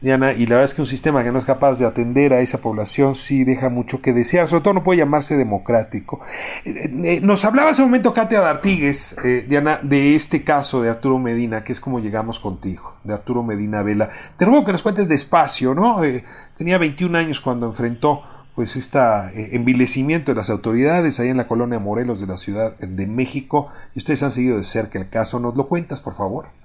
[0.00, 2.40] Diana, y la verdad es que un sistema que no es capaz de atender a
[2.40, 6.20] esa población sí deja mucho que desear, sobre todo no puede llamarse democrático.
[6.64, 10.90] Eh, eh, nos hablaba hace un momento Katia D'Artigues, eh, Diana, de este caso de
[10.90, 14.08] Arturo Medina, que es como llegamos contigo, de Arturo Medina Vela.
[14.36, 16.00] Te ruego que nos cuentes despacio, ¿no?
[16.56, 18.22] tenía 21 años cuando enfrentó
[18.54, 18.98] pues este
[19.54, 23.98] envilecimiento de las autoridades ahí en la colonia Morelos de la Ciudad de México, y
[23.98, 25.40] ustedes han seguido de cerca el caso.
[25.40, 26.57] ¿Nos lo cuentas, por favor?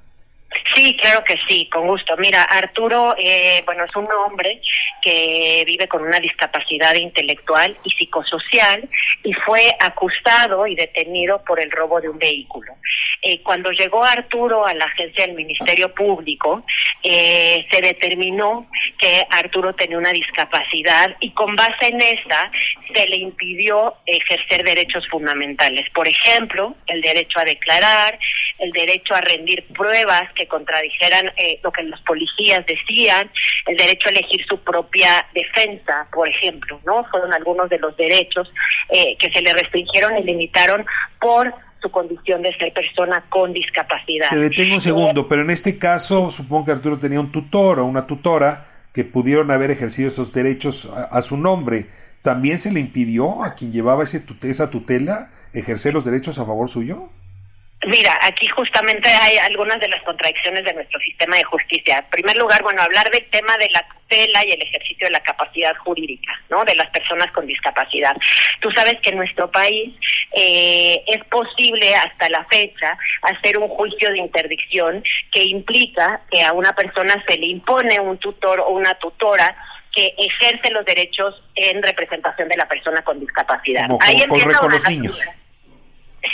[0.75, 2.15] Sí, claro que sí, con gusto.
[2.17, 4.61] Mira, Arturo, eh, bueno, es un hombre
[5.01, 8.87] que vive con una discapacidad intelectual y psicosocial
[9.23, 12.73] y fue acusado y detenido por el robo de un vehículo.
[13.21, 16.65] Eh, cuando llegó Arturo a la agencia del Ministerio Público,
[17.03, 22.51] eh, se determinó que Arturo tenía una discapacidad y con base en esta
[22.93, 25.89] se le impidió ejercer derechos fundamentales.
[25.93, 28.19] Por ejemplo, el derecho a declarar,
[28.59, 33.29] el derecho a rendir pruebas que contradijeran eh, lo que los policías decían,
[33.67, 37.03] el derecho a elegir su propia defensa, por ejemplo, ¿no?
[37.05, 38.51] Fueron algunos de los derechos
[38.89, 40.85] eh, que se le restringieron y limitaron
[41.19, 44.29] por su condición de ser persona con discapacidad.
[44.29, 47.85] Te detengo un segundo, pero en este caso supongo que Arturo tenía un tutor o
[47.85, 51.87] una tutora que pudieron haber ejercido esos derechos a, su nombre.
[52.21, 56.69] ¿También se le impidió a quien llevaba ese, esa tutela ejercer los derechos a favor
[56.69, 57.09] suyo?
[57.85, 61.97] Mira, aquí justamente hay algunas de las contradicciones de nuestro sistema de justicia.
[61.97, 65.19] En primer lugar, bueno, hablar del tema de la tutela y el ejercicio de la
[65.19, 66.63] capacidad jurídica, ¿no?
[66.63, 68.15] De las personas con discapacidad.
[68.61, 69.93] Tú sabes que en nuestro país
[70.35, 76.53] eh, es posible hasta la fecha hacer un juicio de interdicción que implica que a
[76.53, 79.55] una persona se le impone un tutor o una tutora
[79.91, 83.87] que ejerce los derechos en representación de la persona con discapacidad.
[84.01, 85.21] Ahí empieza con los niños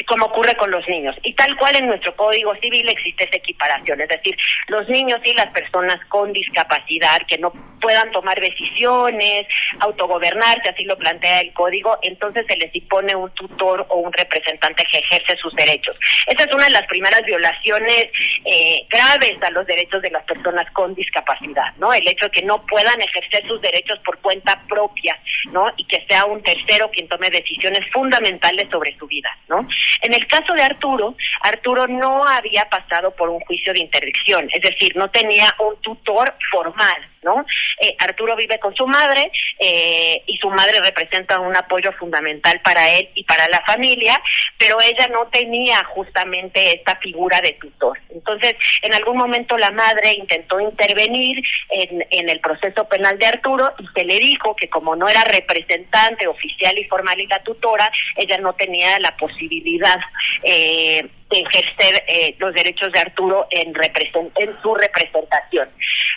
[0.07, 1.15] como ocurre con los niños.
[1.23, 4.35] Y tal cual en nuestro Código Civil existe esa equiparación, es decir,
[4.67, 9.47] los niños y las personas con discapacidad que no puedan tomar decisiones,
[9.79, 14.83] autogobernarse, así lo plantea el Código, entonces se les impone un tutor o un representante
[14.91, 15.95] que ejerce sus derechos.
[16.27, 18.07] Esa es una de las primeras violaciones
[18.45, 21.93] eh, graves a los derechos de las personas con discapacidad, ¿no?
[21.93, 25.17] El hecho de que no puedan ejercer sus derechos por cuenta propia,
[25.51, 25.71] ¿no?
[25.77, 29.67] Y que sea un tercero quien tome decisiones fundamentales sobre su vida, ¿no?
[30.01, 34.61] En el caso de Arturo, Arturo no había pasado por un juicio de interdicción, es
[34.61, 37.09] decir, no tenía un tutor formal.
[37.23, 37.45] ¿No?
[37.81, 42.89] Eh, Arturo vive con su madre eh, y su madre representa un apoyo fundamental para
[42.89, 44.21] él y para la familia,
[44.57, 47.99] pero ella no tenía justamente esta figura de tutor.
[48.09, 53.73] Entonces, en algún momento la madre intentó intervenir en, en el proceso penal de Arturo
[53.79, 57.91] y se le dijo que como no era representante oficial y formal y la tutora,
[58.15, 59.97] ella no tenía la posibilidad
[60.43, 65.69] eh, ejercer eh, los derechos de Arturo en, en su representación.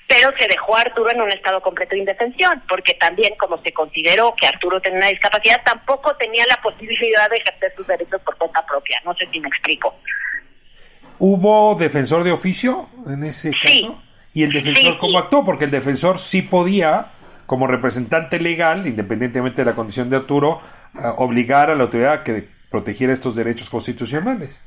[0.07, 3.73] Pero se dejó a Arturo en un estado completo de indefensión, porque también como se
[3.73, 8.37] consideró que Arturo tenía una discapacidad, tampoco tenía la posibilidad de ejercer sus derechos por
[8.37, 9.01] cuenta propia.
[9.05, 9.95] No sé si me explico.
[11.19, 14.03] ¿Hubo defensor de oficio en ese caso?
[14.35, 15.45] ¿Y el defensor cómo actuó?
[15.45, 17.13] Porque el defensor sí podía,
[17.47, 20.61] como representante legal, independientemente de la condición de Arturo,
[21.17, 24.59] obligar a la autoridad a que protegiera estos derechos constitucionales.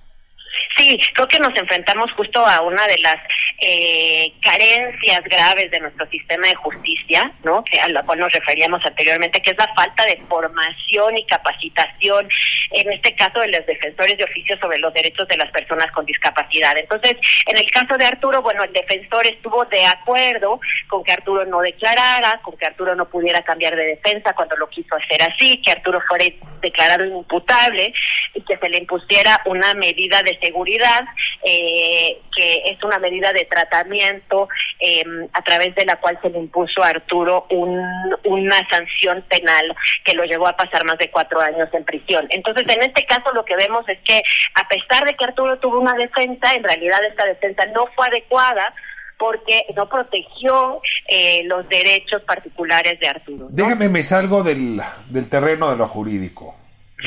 [0.77, 3.15] Sí, creo que nos enfrentamos justo a una de las
[3.61, 7.63] eh, carencias graves de nuestro sistema de justicia, ¿no?
[7.63, 12.27] Que a la cual nos referíamos anteriormente, que es la falta de formación y capacitación,
[12.71, 16.05] en este caso de los defensores de oficio sobre los derechos de las personas con
[16.05, 16.77] discapacidad.
[16.77, 17.15] Entonces,
[17.45, 20.59] en el caso de Arturo, bueno, el defensor estuvo de acuerdo
[20.89, 24.67] con que Arturo no declarara, con que Arturo no pudiera cambiar de defensa cuando lo
[24.69, 26.25] quiso hacer así, que Arturo fuera
[26.61, 27.93] declarado inimputable
[28.33, 31.05] y que se le impusiera una medida de seguridad seguridad,
[31.43, 34.47] eh, que es una medida de tratamiento
[34.79, 40.13] em, a través de la cual se le impuso a Arturo una sanción penal que
[40.13, 42.25] lo llevó a pasar más de cuatro años en prisión.
[42.29, 44.21] Entonces, en este caso lo que vemos es que
[44.55, 48.73] a pesar de que Arturo tuvo una defensa, en realidad esta defensa no fue adecuada
[49.17, 53.47] porque no protegió eh, los derechos particulares de Arturo.
[53.49, 56.55] Déjame, me salgo del, del terreno de lo jurídico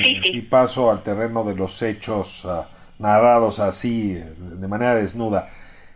[0.03, 2.69] sí, y paso al terreno de los hechos ah,
[2.99, 5.51] narrados así, de manera desnuda.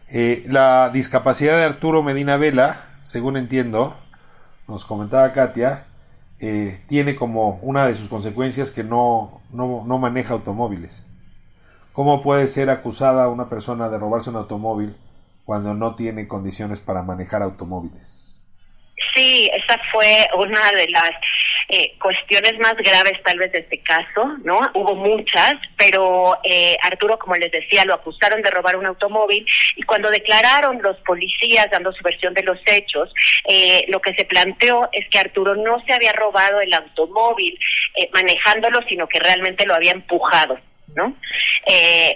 [0.08, 3.96] Eh, la discapacidad de Arturo Medina Vela, según entiendo,
[4.68, 5.86] nos comentaba Katia,
[6.38, 10.92] eh, tiene como una de sus consecuencias que no, no, no maneja automóviles.
[11.92, 14.96] ¿Cómo puede ser acusada una persona de robarse un automóvil
[15.44, 18.21] cuando no tiene condiciones para manejar automóviles?
[19.14, 21.10] Sí, esa fue una de las
[21.68, 24.58] eh, cuestiones más graves tal vez de este caso, ¿no?
[24.74, 29.82] Hubo muchas, pero eh, Arturo, como les decía, lo acusaron de robar un automóvil y
[29.82, 33.12] cuando declararon los policías dando su versión de los hechos,
[33.48, 37.58] eh, lo que se planteó es que Arturo no se había robado el automóvil
[38.14, 40.58] manejándolo, sino que realmente lo había empujado.
[40.94, 41.16] ¿no?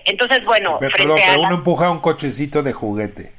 [0.05, 3.36] entonces, bueno, pero, pero uno empuja un cochecito de juguete.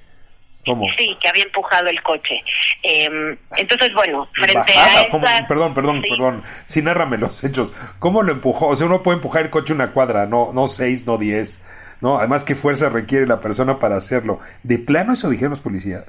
[0.97, 2.41] Sí, que había empujado el coche.
[2.83, 5.47] Em, entonces, bueno, frente a.
[5.47, 6.43] Perdón, perdón, perdón.
[6.65, 7.73] Sí, nárrame los hechos.
[7.99, 8.67] ¿Cómo lo empujó?
[8.67, 11.63] O sea, uno puede empujar el coche una cuadra, no, no seis, no diez.
[12.01, 12.17] ¿no?
[12.19, 14.39] Además, ¿qué fuerza requiere la persona para hacerlo?
[14.63, 16.05] ¿De plano eso dijeron los policías?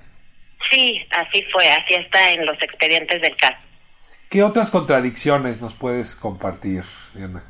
[0.70, 3.56] Sí, así fue, así está en los expedientes del caso.
[4.28, 6.84] ¿Qué otras contradicciones nos puedes compartir,
[7.14, 7.42] Diana?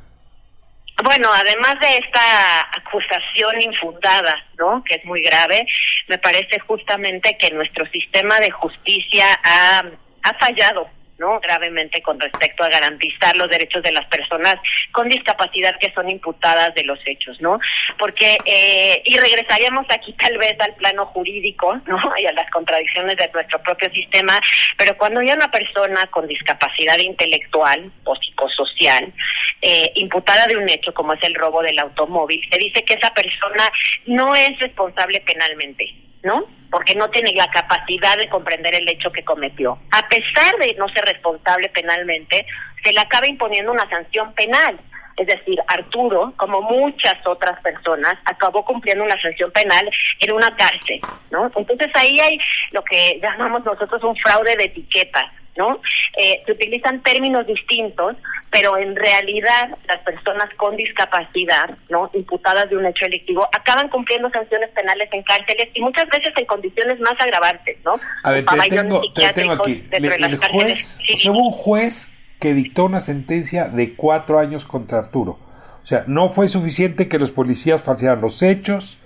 [1.03, 4.83] Bueno, además de esta acusación infundada, ¿no?
[4.83, 5.65] Que es muy grave,
[6.07, 9.83] me parece justamente que nuestro sistema de justicia ha,
[10.23, 10.89] ha fallado
[11.19, 11.39] ¿no?
[11.41, 14.55] gravemente con respecto a garantizar los derechos de las personas
[14.91, 17.59] con discapacidad que son imputadas de los hechos, ¿no?
[17.97, 21.97] Porque, eh, y regresaríamos aquí tal vez al plano jurídico, ¿no?
[22.19, 24.39] Y a las contradicciones de nuestro propio sistema,
[24.77, 29.13] pero cuando hay una persona con discapacidad intelectual o psicosocial
[29.61, 33.13] eh, imputada de un hecho como es el robo del automóvil, se dice que esa
[33.13, 33.69] persona
[34.05, 35.93] no es responsable penalmente,
[36.23, 36.45] ¿no?
[36.71, 39.79] Porque no tiene la capacidad de comprender el hecho que cometió.
[39.91, 42.45] A pesar de no ser responsable penalmente,
[42.83, 44.79] se le acaba imponiendo una sanción penal.
[45.17, 49.89] Es decir, Arturo, como muchas otras personas, acabó cumpliendo una sanción penal
[50.19, 51.51] en una cárcel, ¿no?
[51.53, 52.39] Entonces ahí hay
[52.71, 55.31] lo que llamamos nosotros un fraude de etiqueta.
[55.59, 55.81] ¿no?
[56.17, 58.15] Eh, se utilizan términos distintos,
[58.59, 62.09] pero en realidad las personas con discapacidad, ¿no?
[62.13, 66.45] Imputadas de un hecho delictivo, acaban cumpliendo sanciones penales en cárceles y muchas veces en
[66.45, 67.99] condiciones más agravantes, ¿no?
[68.23, 69.87] A ver, te tengo, aquí.
[69.91, 75.39] el juez, hubo un juez que dictó una sentencia de cuatro años contra Arturo.
[75.83, 78.99] O sea, no fue suficiente que los policías falsearan los hechos,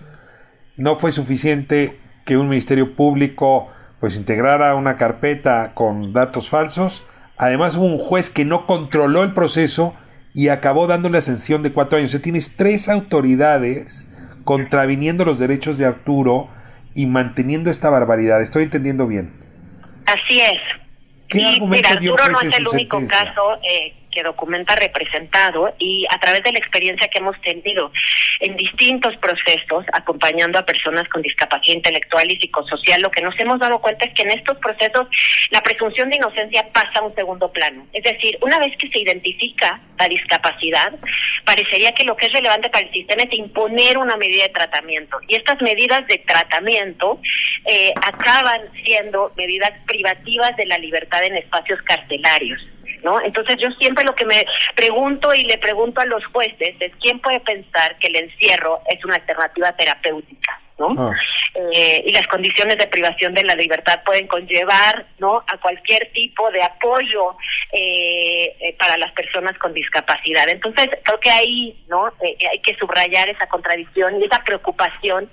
[0.76, 7.04] no fue suficiente que un ministerio público pues integrara una carpeta con datos falsos.
[7.44, 9.94] Además hubo un juez que no controló el proceso
[10.34, 12.12] y acabó dando la ascensión de cuatro años.
[12.12, 14.10] O sea, tienes tres autoridades
[14.46, 16.48] contraviniendo los derechos de Arturo
[16.96, 18.41] y manteniendo esta barbaridad.
[18.41, 19.34] ¿Estoy entendiendo bien?
[20.06, 20.54] Así es.
[21.28, 23.41] ¿Qué y, mira, Arturo no es el único caso.
[23.70, 27.91] Eh, que documenta representado y a través de la experiencia que hemos tenido
[28.39, 33.59] en distintos procesos acompañando a personas con discapacidad intelectual y psicosocial, lo que nos hemos
[33.59, 35.07] dado cuenta es que en estos procesos
[35.51, 37.86] la presunción de inocencia pasa a un segundo plano.
[37.93, 40.93] Es decir, una vez que se identifica la discapacidad,
[41.45, 45.18] parecería que lo que es relevante para el sistema es imponer una medida de tratamiento.
[45.28, 47.20] Y estas medidas de tratamiento
[47.66, 52.61] eh, acaban siendo medidas privativas de la libertad en espacios carcelarios.
[53.04, 53.22] ¿No?
[53.22, 54.45] Entonces yo siempre lo que me
[54.76, 59.04] pregunto y le pregunto a los jueces es quién puede pensar que el encierro es
[59.06, 60.60] una alternativa terapéutica.
[60.80, 60.89] ¿no?
[60.97, 61.16] Ah.
[61.54, 66.49] Eh, y las condiciones de privación de la libertad pueden conllevar no a cualquier tipo
[66.49, 67.38] de apoyo
[67.72, 72.08] eh, eh, para las personas con discapacidad entonces creo que ahí no
[72.51, 75.30] hay que subrayar esa contradicción y esa preocupación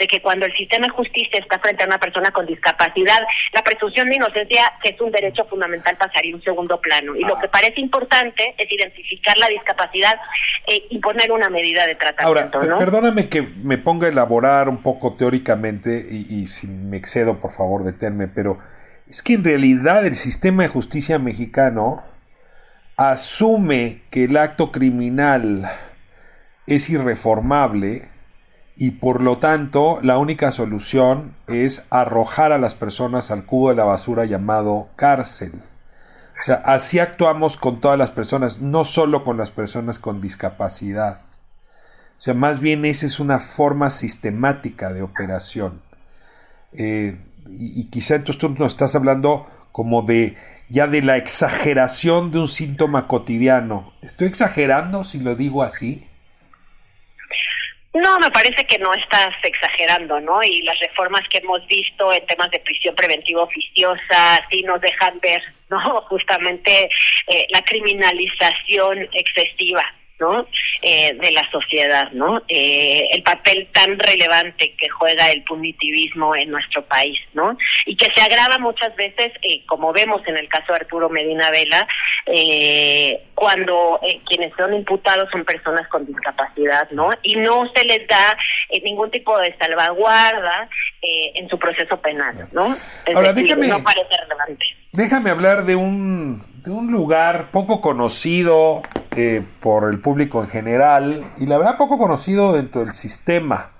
[0.00, 3.20] de que cuando el sistema de justicia está frente a una persona con discapacidad,
[3.52, 7.14] la presunción de inocencia, que es un derecho fundamental, pasaría a un segundo plano.
[7.14, 10.18] Y lo que parece importante es identificar la discapacidad
[10.66, 12.58] e imponer una medida de tratamiento.
[12.58, 17.52] Ahora, perdóname que me ponga a elaborar un poco teóricamente, y, si me excedo, por
[17.52, 18.58] favor, deténme, pero
[19.06, 22.02] es que en realidad el sistema de justicia mexicano
[22.96, 25.70] asume que el acto criminal
[26.66, 28.08] es irreformable
[28.80, 33.76] y por lo tanto la única solución es arrojar a las personas al cubo de
[33.76, 35.52] la basura llamado cárcel.
[36.40, 41.20] O sea, así actuamos con todas las personas, no solo con las personas con discapacidad.
[42.18, 45.82] O sea, más bien esa es una forma sistemática de operación.
[46.72, 47.20] Eh,
[47.50, 50.38] y, y, quizá entonces tú nos estás hablando como de
[50.70, 53.92] ya de la exageración de un síntoma cotidiano.
[54.00, 56.06] ¿Estoy exagerando si lo digo así?
[57.92, 60.40] No, me parece que no estás exagerando, ¿no?
[60.44, 65.18] Y las reformas que hemos visto en temas de prisión preventiva oficiosa sí nos dejan
[65.20, 66.00] ver, ¿no?
[66.08, 66.88] Justamente
[67.26, 69.84] eh, la criminalización excesiva
[70.20, 70.46] ¿no?
[70.82, 72.42] Eh, de la sociedad, ¿no?
[72.48, 77.56] Eh, el papel tan relevante que juega el punitivismo en nuestro país, ¿no?
[77.86, 81.50] Y que se agrava muchas veces, eh, como vemos en el caso de Arturo Medina
[81.50, 81.86] Vela,
[83.34, 83.98] cuando
[84.28, 87.10] quienes son imputados son personas con discapacidad, ¿no?
[87.22, 88.36] Y no se les da
[88.82, 90.68] ningún tipo de salvaguarda
[91.02, 92.76] en su proceso penal, ¿no?
[93.14, 94.66] Ahora, déjame, no parece relevante.
[94.92, 98.82] Déjame hablar de un, un lugar poco conocido
[99.12, 103.70] eh, por el público en general y la verdad poco conocido dentro del sistema.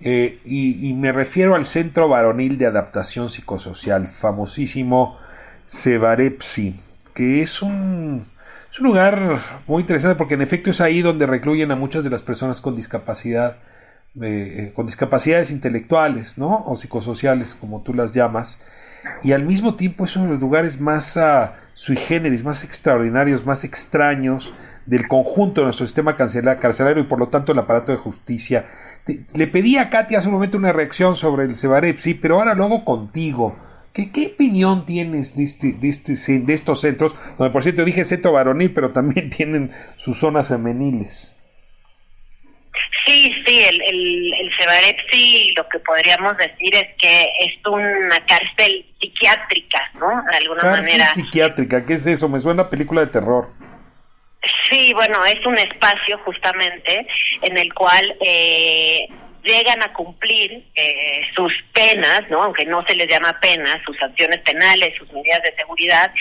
[0.00, 5.18] Eh, y, me refiero al Centro Varonil de Adaptación Psicosocial, famosísimo
[5.68, 6.78] Cebarepsi,
[7.14, 8.24] que es un,
[8.72, 12.10] es un lugar muy interesante porque en efecto es ahí donde recluyen a muchas de
[12.10, 13.56] las personas con discapacidad,
[14.22, 16.64] eh, con discapacidades intelectuales, ¿no?
[16.66, 18.60] O psicosociales, como tú las llamas.
[19.24, 21.16] Y al mismo tiempo es uno de los lugares más...
[21.16, 24.52] Uh, sui generis, más extraordinarios, más extraños
[24.84, 28.66] del conjunto de nuestro sistema carcelario y por lo tanto el aparato de justicia.
[29.06, 32.56] le pedí a Katy hace un momento una reacción sobre el Cebarep, sí, pero ahora
[32.56, 33.56] luego contigo.
[33.92, 37.14] ¿Qué, ¿Qué, opinión tienes de, este, de, este, de estos centros?
[37.38, 41.37] Donde por cierto dije centro varonil, pero también tienen sus zonas femeniles.
[43.06, 48.86] Sí, sí, el, el, el Cebarepsi lo que podríamos decir es que es una cárcel
[49.00, 50.08] psiquiátrica, ¿no?
[50.30, 51.06] De alguna cárcel manera.
[51.06, 52.28] psiquiátrica, ¿qué es eso?
[52.28, 53.50] Me suena a película de terror.
[54.70, 57.06] Sí, bueno, es un espacio justamente
[57.42, 59.08] en el cual eh,
[59.42, 62.42] llegan a cumplir eh, sus penas, ¿no?
[62.42, 66.12] Aunque no se les llama penas, sus sanciones penales, sus medidas de seguridad,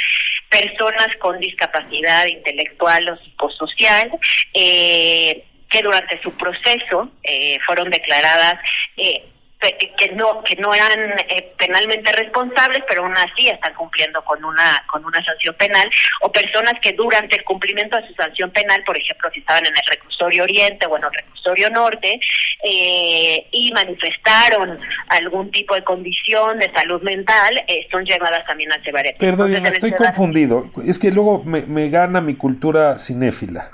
[0.49, 4.11] personas con discapacidad intelectual o psicosocial,
[4.53, 8.55] eh, que durante su proceso eh, fueron declaradas
[8.95, 9.23] eh,
[9.59, 14.83] que no que no eran eh, penalmente responsables pero aún así están cumpliendo con una
[14.89, 15.89] con una sanción penal
[16.21, 19.73] o personas que durante el cumplimiento de su sanción penal por ejemplo si estaban en
[19.75, 22.19] el reclusorio oriente o en el reclusorio norte
[22.63, 29.17] y manifestaron algún tipo de condición de salud mental son llevadas también al Cebaret.
[29.17, 33.71] Perdón, estoy confundido es que luego me, me gana mi cultura cinéfila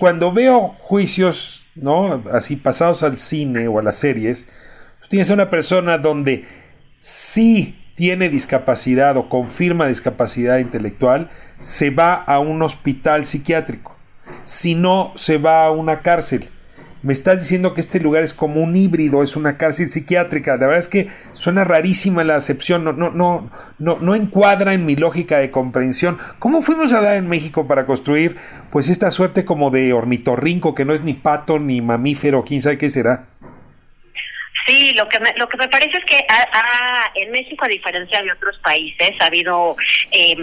[0.00, 2.22] cuando veo juicios, ¿no?
[2.32, 4.46] Así pasados al cine o a las series,
[5.02, 6.46] tú tienes a una persona donde
[7.00, 11.30] sí tiene discapacidad o confirma discapacidad intelectual,
[11.60, 13.96] se va a un hospital psiquiátrico.
[14.44, 16.48] Si no, se va a una cárcel
[17.02, 20.52] me estás diciendo que este lugar es como un híbrido, es una cárcel psiquiátrica.
[20.56, 24.86] La verdad es que suena rarísima la acepción, no, no, no, no, no encuadra en
[24.86, 26.18] mi lógica de comprensión.
[26.38, 28.36] ¿Cómo fuimos a dar en México para construir
[28.70, 32.78] pues esta suerte como de ornitorrinco que no es ni pato ni mamífero, quién sabe
[32.78, 33.26] qué será?
[34.66, 36.24] Sí, lo que me, lo que me parece es que
[37.14, 39.74] en México, a diferencia de otros países, ha habido
[40.12, 40.36] eh,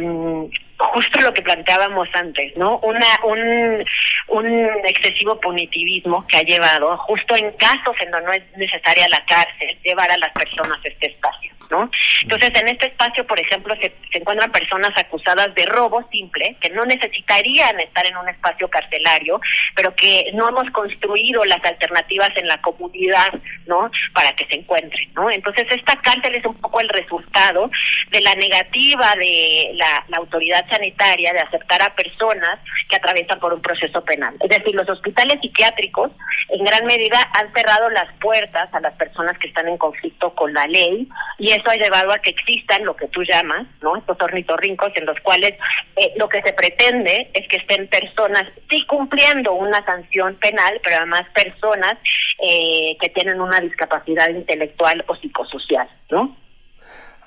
[0.79, 2.79] justo lo que planteábamos antes, ¿no?
[2.79, 3.83] Una, un,
[4.27, 9.23] un excesivo punitivismo que ha llevado, justo en casos en donde no es necesaria la
[9.25, 11.89] cárcel, llevar a las personas a este espacio, ¿no?
[12.21, 16.83] Entonces, en este espacio, por ejemplo, se, encuentran personas acusadas de robo simple, que no
[16.85, 19.39] necesitarían estar en un espacio carcelario,
[19.75, 23.33] pero que no hemos construido las alternativas en la comunidad,
[23.65, 23.91] ¿no?
[24.13, 25.29] Para que se encuentren, ¿no?
[25.29, 27.69] Entonces, esta cárcel es un poco el resultado
[28.11, 32.59] de la negativa de la, la autoridad sanitaria de aceptar a personas
[32.89, 34.35] que atraviesan por un proceso penal.
[34.39, 36.11] Es decir, los hospitales psiquiátricos
[36.49, 40.53] en gran medida han cerrado las puertas a las personas que están en conflicto con
[40.53, 41.07] la ley
[41.37, 43.95] y eso ha llevado a que existan lo que tú llamas, ¿no?
[43.97, 45.53] Estos ornitorrincos en los cuales
[45.95, 50.97] eh, lo que se pretende es que estén personas sí cumpliendo una sanción penal, pero
[50.97, 51.97] además personas
[52.43, 56.35] eh, que tienen una discapacidad intelectual o psicosocial, ¿no?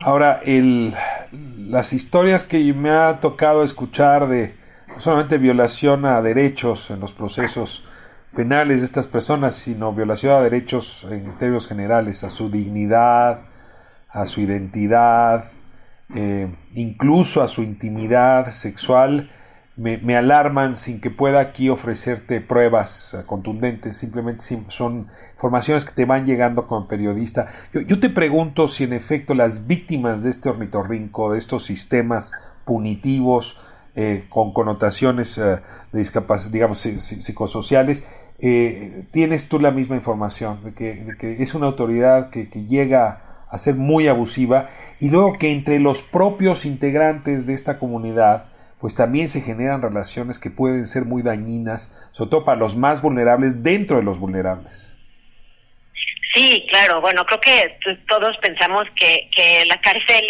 [0.04, 0.94] Ahora, el,
[1.56, 4.56] las historias que me ha tocado escuchar de
[4.88, 7.84] no solamente violación a derechos en los procesos
[8.34, 13.42] penales de estas personas, sino violación a derechos en términos generales, a su dignidad,
[14.08, 15.44] a su identidad,
[16.14, 19.30] eh, incluso a su intimidad sexual,
[19.76, 26.04] me, alarman sin que pueda aquí ofrecerte pruebas eh, contundentes, simplemente son informaciones que te
[26.04, 27.48] van llegando como periodista.
[27.72, 32.32] Yo, te pregunto si en efecto las víctimas de este ornitorrinco, de estos sistemas
[32.66, 33.58] punitivos
[33.94, 35.60] eh, con connotaciones eh,
[35.92, 38.06] de discapacidad, digamos, psicosociales,
[39.12, 43.56] tienes tú la misma información, de que, que es una autoridad que, que, llega a
[43.56, 44.68] ser muy abusiva
[44.98, 48.51] y luego que entre los propios integrantes de esta comunidad
[48.82, 53.00] pues también se generan relaciones que pueden ser muy dañinas, sobre todo para los más
[53.00, 54.92] vulnerables dentro de los vulnerables.
[56.34, 57.78] Sí, claro, bueno, creo que
[58.08, 60.26] todos pensamos que, que la cárcel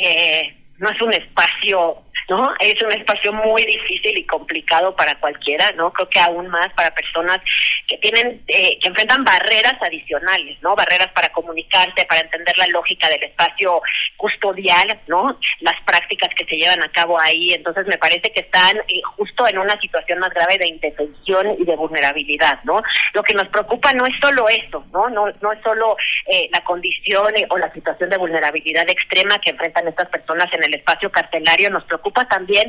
[0.00, 2.52] eh, no es un espacio ¿no?
[2.58, 5.92] Es un espacio muy difícil y complicado para cualquiera, ¿no?
[5.92, 7.38] Creo que aún más para personas
[7.86, 10.74] que tienen, eh, que enfrentan barreras adicionales, ¿no?
[10.74, 13.80] Barreras para comunicarse, para entender la lógica del espacio
[14.16, 15.38] custodial, ¿no?
[15.60, 17.52] Las prácticas que se llevan a cabo ahí.
[17.52, 21.64] Entonces me parece que están eh, justo en una situación más grave de indefensión y
[21.64, 22.82] de vulnerabilidad, ¿no?
[23.14, 25.08] Lo que nos preocupa no es solo eso, ¿no?
[25.10, 25.96] No, no es solo
[26.26, 30.74] eh, la condición o la situación de vulnerabilidad extrema que enfrentan estas personas en el
[30.74, 32.68] espacio carcelario, nos preocupa también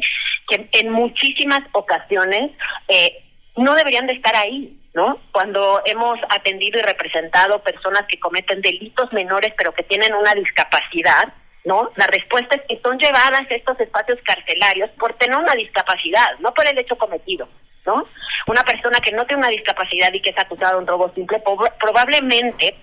[0.49, 2.51] que en muchísimas ocasiones
[2.87, 3.23] eh,
[3.57, 5.19] no deberían de estar ahí, ¿no?
[5.31, 11.33] Cuando hemos atendido y representado personas que cometen delitos menores pero que tienen una discapacidad,
[11.65, 11.91] ¿no?
[11.95, 16.53] La respuesta es que son llevadas a estos espacios carcelarios por tener una discapacidad, no
[16.53, 17.49] por el hecho cometido,
[17.85, 18.05] ¿no?
[18.47, 21.41] Una persona que no tiene una discapacidad y que es acusada de un robo simple
[21.79, 22.75] probablemente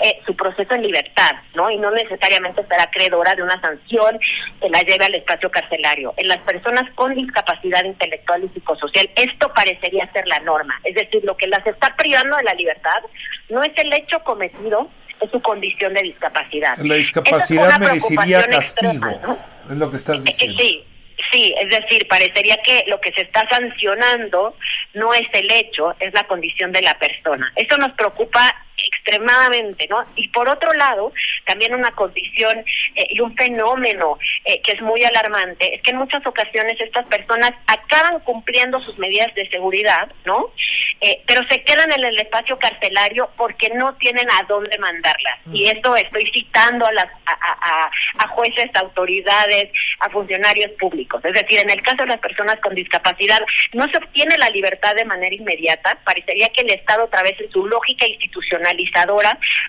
[0.00, 1.70] eh, su proceso en libertad, ¿no?
[1.70, 4.18] Y no necesariamente será acreedora de una sanción
[4.60, 6.14] que la lleve al espacio carcelario.
[6.16, 10.80] En las personas con discapacidad intelectual y psicosocial, esto parecería ser la norma.
[10.84, 13.02] Es decir, lo que las está privando de la libertad
[13.48, 14.88] no es el hecho cometido,
[15.20, 16.76] es su condición de discapacidad.
[16.78, 19.38] La discapacidad merecería castigo,
[19.70, 20.58] es lo que estás eh, eh, diciendo.
[20.60, 20.84] Sí,
[21.30, 24.56] Sí, es decir, parecería que lo que se está sancionando
[24.94, 27.52] no es el hecho, es la condición de la persona.
[27.56, 28.54] Eso nos preocupa
[28.86, 30.04] extremadamente, ¿no?
[30.16, 31.12] Y por otro lado,
[31.44, 32.64] también una condición
[32.94, 37.06] eh, y un fenómeno eh, que es muy alarmante es que en muchas ocasiones estas
[37.06, 40.52] personas acaban cumpliendo sus medidas de seguridad, ¿no?
[41.00, 45.38] Eh, pero se quedan en el espacio carcelario porque no tienen a dónde mandarlas.
[45.52, 45.76] Y mm.
[45.76, 49.70] esto estoy citando a las a, a jueces, a autoridades,
[50.00, 51.24] a funcionarios públicos.
[51.24, 53.40] Es decir, en el caso de las personas con discapacidad
[53.72, 55.98] no se obtiene la libertad de manera inmediata.
[56.04, 58.73] Parecería que el Estado, a través de su lógica institucional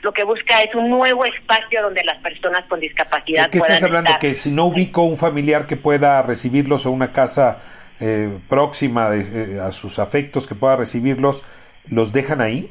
[0.01, 3.83] lo que busca es un nuevo espacio donde las personas con discapacidad ¿De qué estás
[3.83, 4.11] hablando?
[4.19, 7.61] Que si no ubico un familiar que pueda recibirlos o una casa
[7.99, 11.43] eh, próxima de, eh, a sus afectos que pueda recibirlos,
[11.89, 12.69] ¿los dejan ahí?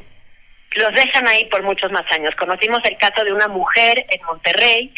[0.77, 2.35] los dejan ahí por muchos más años.
[2.37, 4.93] Conocimos el caso de una mujer en Monterrey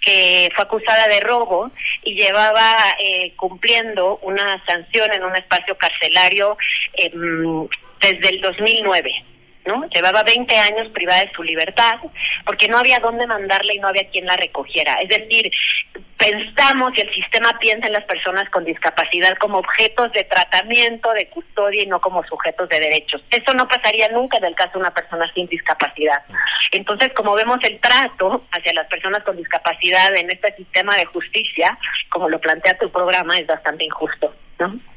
[0.00, 1.70] que fue acusada de robo
[2.02, 6.56] y llevaba eh, cumpliendo una sanción en un espacio carcelario
[6.94, 7.66] em,
[8.00, 9.24] desde el 2009.
[9.66, 9.88] ¿No?
[9.88, 11.98] Llevaba 20 años privada de su libertad
[12.44, 14.94] porque no había dónde mandarla y no había quien la recogiera.
[14.94, 15.50] Es decir,
[16.18, 21.28] pensamos y el sistema piensa en las personas con discapacidad como objetos de tratamiento, de
[21.28, 23.22] custodia y no como sujetos de derechos.
[23.30, 26.22] Eso no pasaría nunca en el caso de una persona sin discapacidad.
[26.70, 31.76] Entonces, como vemos el trato hacia las personas con discapacidad en este sistema de justicia,
[32.10, 34.32] como lo plantea tu programa, es bastante injusto.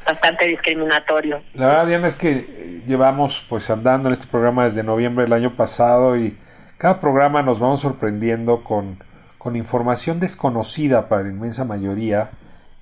[0.05, 1.41] Bastante discriminatorio.
[1.53, 5.55] La verdad, Diana, es que llevamos pues andando en este programa desde noviembre del año
[5.55, 6.37] pasado y
[6.77, 8.99] cada programa nos vamos sorprendiendo con,
[9.37, 12.31] con información desconocida para la inmensa mayoría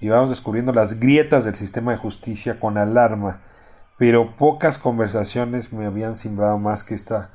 [0.02, 3.42] y vamos descubriendo las grietas del sistema de justicia con alarma,
[3.98, 7.30] pero pocas conversaciones me habían simbrado más que esta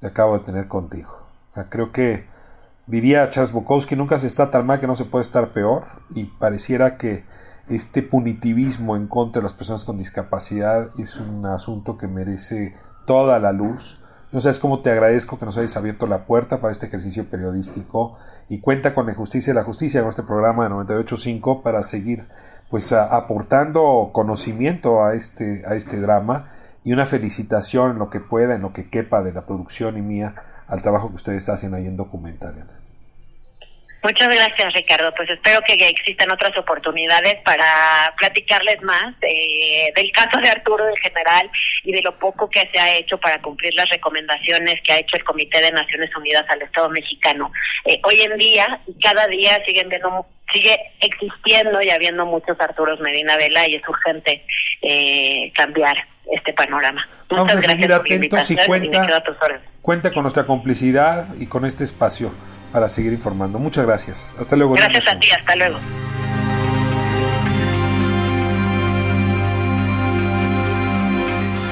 [0.00, 1.26] que acabo de tener contigo.
[1.70, 2.26] creo que
[2.86, 6.24] diría Charles Bukowski, nunca se está tan mal que no se puede estar peor y
[6.24, 7.24] pareciera que
[7.68, 12.74] este punitivismo en contra de las personas con discapacidad es un asunto que merece
[13.06, 14.00] toda la luz.
[14.32, 18.18] No sabes cómo te agradezco que nos hayas abierto la puerta para este ejercicio periodístico
[18.48, 22.26] y cuenta con la justicia y la justicia en este programa de 98.5 para seguir
[22.70, 26.50] pues aportando conocimiento a este, a este drama
[26.84, 30.02] y una felicitación en lo que pueda, en lo que quepa de la producción y
[30.02, 30.34] mía
[30.66, 32.66] al trabajo que ustedes hacen ahí en Documental.
[34.02, 35.12] Muchas gracias, Ricardo.
[35.14, 41.50] Pues espero que existan otras oportunidades para platicarles más del caso de Arturo en general
[41.82, 45.16] y de lo poco que se ha hecho para cumplir las recomendaciones que ha hecho
[45.16, 47.50] el Comité de Naciones Unidas al Estado mexicano.
[47.84, 53.36] Eh, hoy en día, cada día siguen viendo sigue existiendo y habiendo muchos Arturos Medina
[53.36, 54.46] Vela y es urgente
[54.80, 55.94] eh, cambiar
[56.32, 57.06] este panorama.
[57.30, 59.22] Muchas Vamos a seguir atentos y cuenta,
[59.82, 62.32] cuenta con nuestra complicidad y con este espacio
[62.78, 63.58] para seguir informando.
[63.58, 64.30] Muchas gracias.
[64.38, 64.74] Hasta luego.
[64.74, 65.78] Gracias a ti, hasta luego.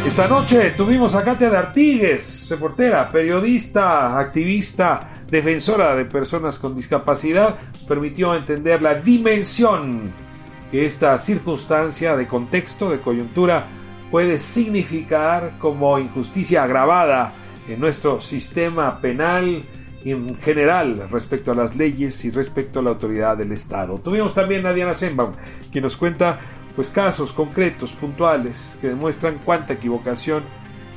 [0.04, 7.56] Esta noche tuvimos a Katia de Artigues, reportera, periodista, activista, defensora de personas con discapacidad.
[7.74, 10.12] Nos permitió entender la dimensión
[10.72, 13.68] que esta circunstancia de contexto, de coyuntura,
[14.10, 17.32] puede significar como injusticia agravada
[17.68, 19.62] en nuestro sistema penal
[20.12, 23.98] en general respecto a las leyes y respecto a la autoridad del Estado.
[23.98, 25.32] Tuvimos también a Diana Senbaum,
[25.70, 26.38] quien nos cuenta
[26.74, 30.44] pues casos concretos, puntuales, que demuestran cuánta equivocación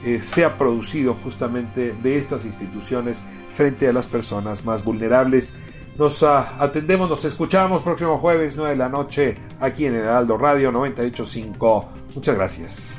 [0.04, 3.22] eh, se ha producido justamente de estas instituciones
[3.54, 5.58] frente a las personas más vulnerables.
[5.98, 10.38] Nos ah, atendemos, nos escuchamos próximo jueves 9 de la noche aquí en el Heraldo
[10.38, 11.90] Radio 985.
[12.16, 12.99] Muchas gracias.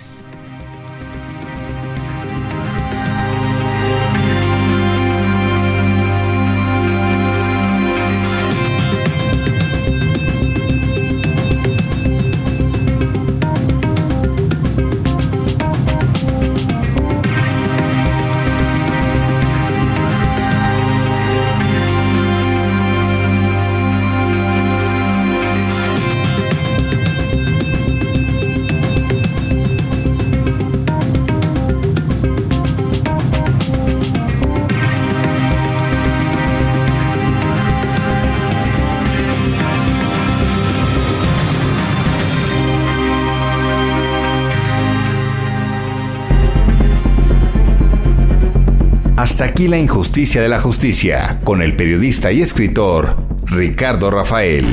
[49.60, 54.64] Aquí la injusticia de la justicia, con el periodista y escritor Ricardo Rafael.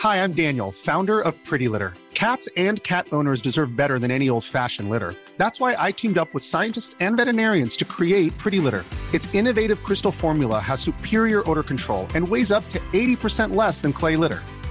[0.00, 1.92] Hi, I'm Daniel, founder of Pretty Litter.
[2.14, 5.14] Cats and cat owners deserve better than any old fashioned litter.
[5.36, 8.84] That's why I teamed up with scientists and veterinarians to create Pretty Litter.
[9.14, 13.92] Its innovative crystal formula has superior odor control and weighs up to 80% less than
[13.92, 14.40] clay litter.